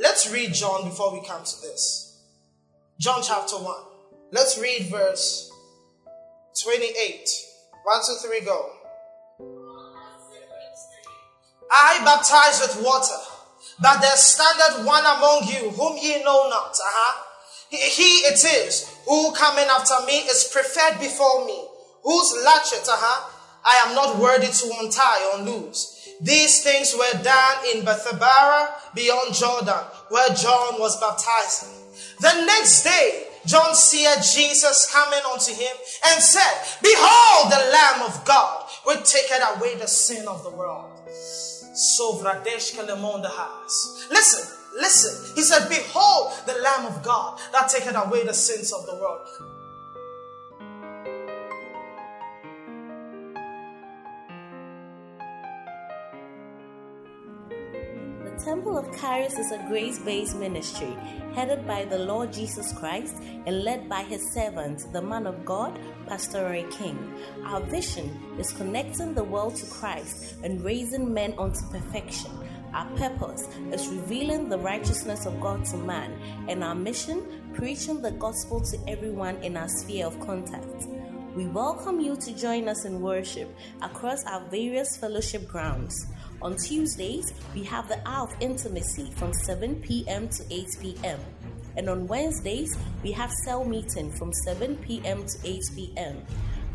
Let's 0.00 0.32
read 0.32 0.54
John 0.54 0.84
before 0.84 1.12
we 1.12 1.26
come 1.26 1.44
to 1.44 1.60
this. 1.62 2.20
John 2.98 3.20
chapter 3.22 3.56
1. 3.56 3.74
Let's 4.32 4.58
read 4.58 4.86
verse 4.90 5.50
28. 6.62 7.28
1, 7.84 8.00
2, 8.22 8.28
3, 8.28 8.40
go. 8.40 8.70
I 11.70 12.00
baptize 12.04 12.60
with 12.60 12.84
water, 12.84 13.16
but 13.80 14.00
there 14.00 14.16
standeth 14.16 14.86
one 14.86 15.04
among 15.04 15.44
you 15.46 15.70
whom 15.70 15.96
ye 15.96 16.22
know 16.22 16.48
not. 16.48 16.70
Uh-huh. 16.70 17.31
He, 17.72 18.20
it 18.28 18.44
is 18.44 18.94
who 19.06 19.32
coming 19.32 19.64
after 19.64 20.04
me 20.06 20.18
is 20.28 20.44
preferred 20.52 21.00
before 21.00 21.46
me, 21.46 21.64
whose 22.02 22.44
latchet, 22.44 22.86
uh-huh, 22.86 23.30
I 23.64 23.88
am 23.88 23.94
not 23.94 24.18
worthy 24.18 24.48
to 24.48 24.76
untie 24.80 25.32
or 25.32 25.44
loose. 25.44 26.08
These 26.20 26.62
things 26.62 26.94
were 26.94 27.22
done 27.22 27.56
in 27.74 27.82
Bethabara 27.82 28.94
beyond 28.94 29.34
Jordan, 29.34 29.84
where 30.10 30.28
John 30.34 30.78
was 30.78 31.00
baptizing. 31.00 31.70
The 32.20 32.44
next 32.44 32.84
day, 32.84 33.28
John 33.46 33.74
saw 33.74 34.20
Jesus 34.20 34.92
coming 34.92 35.20
unto 35.32 35.52
him 35.52 35.74
and 36.08 36.22
said, 36.22 36.78
Behold 36.82 37.52
the 37.52 37.70
Lamb 37.72 38.02
of 38.02 38.24
God, 38.24 38.68
which 38.84 39.10
taketh 39.10 39.42
away 39.56 39.76
the 39.76 39.88
sin 39.88 40.28
of 40.28 40.44
the 40.44 40.50
world. 40.50 40.90
So 41.74 42.20
Vradesh. 42.20 42.76
Listen, 44.10 44.58
listen. 44.74 45.34
He 45.34 45.42
said, 45.42 45.68
Behold 45.68 46.32
the 46.46 46.54
Lamb 46.60 46.86
of 46.86 47.02
God 47.02 47.40
that 47.52 47.68
taketh 47.68 47.96
away 47.96 48.24
the 48.24 48.34
sins 48.34 48.72
of 48.72 48.86
the 48.86 48.96
world. 48.96 49.28
The 58.24 58.44
Temple 58.44 58.76
of 58.76 59.00
Charis 59.00 59.38
is 59.38 59.52
a 59.52 59.58
grace 59.68 59.98
based 59.98 60.36
ministry 60.36 60.96
headed 61.34 61.66
by 61.66 61.84
the 61.84 61.98
Lord 61.98 62.32
Jesus 62.32 62.72
Christ 62.72 63.14
and 63.46 63.62
led 63.62 63.88
by 63.88 64.02
his 64.02 64.32
servant, 64.34 64.82
the 64.92 65.00
man 65.00 65.26
of 65.26 65.44
God, 65.44 65.78
Pastor 66.06 66.48
Ray 66.50 66.64
King. 66.70 67.14
Our 67.44 67.60
vision 67.60 68.20
is 68.38 68.52
connecting 68.52 69.14
the 69.14 69.24
world 69.24 69.56
to 69.56 69.66
Christ 69.66 70.36
and 70.42 70.62
raising 70.62 71.12
men 71.12 71.34
unto 71.38 71.60
perfection. 71.70 72.41
Our 72.74 72.86
purpose 72.96 73.48
is 73.70 73.88
revealing 73.88 74.48
the 74.48 74.58
righteousness 74.58 75.26
of 75.26 75.40
God 75.40 75.64
to 75.66 75.76
man, 75.76 76.12
and 76.48 76.64
our 76.64 76.74
mission, 76.74 77.22
preaching 77.52 78.00
the 78.00 78.12
gospel 78.12 78.60
to 78.62 78.78
everyone 78.88 79.36
in 79.42 79.58
our 79.58 79.68
sphere 79.68 80.06
of 80.06 80.18
contact. 80.20 80.86
We 81.36 81.46
welcome 81.46 82.00
you 82.00 82.16
to 82.16 82.34
join 82.34 82.68
us 82.68 82.84
in 82.84 83.00
worship 83.00 83.54
across 83.82 84.24
our 84.24 84.40
various 84.48 84.96
fellowship 84.96 85.48
grounds. 85.48 86.06
On 86.40 86.56
Tuesdays, 86.56 87.32
we 87.54 87.62
have 87.64 87.88
the 87.88 88.00
Hour 88.06 88.28
of 88.28 88.36
Intimacy 88.40 89.10
from 89.16 89.32
7 89.32 89.76
p.m. 89.76 90.28
to 90.28 90.44
8 90.50 90.66
p.m. 90.80 91.20
And 91.76 91.88
on 91.88 92.06
Wednesdays, 92.06 92.76
we 93.02 93.12
have 93.12 93.30
cell 93.44 93.64
meeting 93.64 94.10
from 94.12 94.32
7 94.32 94.76
p.m. 94.76 95.24
to 95.26 95.38
8 95.44 95.62
p.m. 95.74 96.22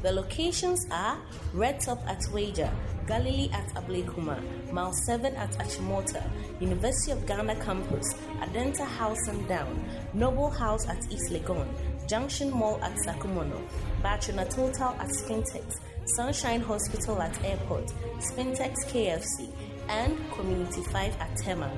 The 0.04 0.12
locations 0.12 0.86
are 0.92 1.18
Red 1.54 1.80
Top 1.80 2.00
at 2.08 2.20
Weija, 2.32 2.72
Galilee 3.08 3.50
at 3.52 3.68
Ablekuma, 3.74 4.72
Mile 4.72 4.94
7 5.08 5.36
at 5.36 5.52
Achimota, 5.54 6.24
University 6.62 7.12
of 7.12 7.26
Ghana 7.26 7.56
campus, 7.64 8.14
Adenta 8.40 8.86
Housing 8.86 9.44
Down, 9.48 9.84
Noble 10.14 10.52
House 10.52 10.88
at 10.88 11.00
East 11.12 11.32
Legon, 11.32 11.68
Junction 12.08 12.52
Mall 12.52 12.80
at 12.84 12.96
Sakumono, 13.06 13.60
Bachelor 14.04 14.46
Total 14.46 14.90
at 15.00 15.10
Spintex, 15.10 15.80
Sunshine 16.16 16.62
Hospital 16.62 17.20
at 17.22 17.44
Airport, 17.44 17.88
Spintex 18.20 18.76
KFC, 18.86 19.50
and 19.90 20.16
Community 20.34 20.84
5 20.84 21.20
at 21.20 21.36
Tema. 21.38 21.72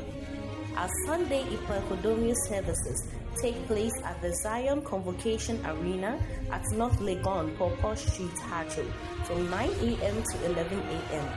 Our 0.75 0.89
Sunday 1.05 1.43
Ipakodomio 1.43 2.35
services 2.47 3.07
take 3.41 3.65
place 3.67 3.93
at 4.03 4.21
the 4.21 4.33
Zion 4.43 4.81
Convocation 4.81 5.65
Arena 5.65 6.19
at 6.51 6.63
North 6.73 6.99
Legon, 6.99 7.55
Pawpaw 7.57 7.95
Street, 7.95 8.35
Haatso, 8.49 8.85
from 9.25 9.49
9 9.49 9.69
a.m. 9.69 10.23
to 10.23 10.45
11 10.45 10.79
a.m. 10.79 11.27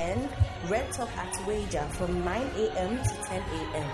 and 0.00 0.28
Red 0.70 0.90
Top 0.92 1.08
at 1.18 1.32
Weija 1.46 1.88
from 1.92 2.24
9 2.24 2.42
a.m. 2.56 2.98
to 3.02 3.14
10 3.24 3.42
a.m. 3.42 3.90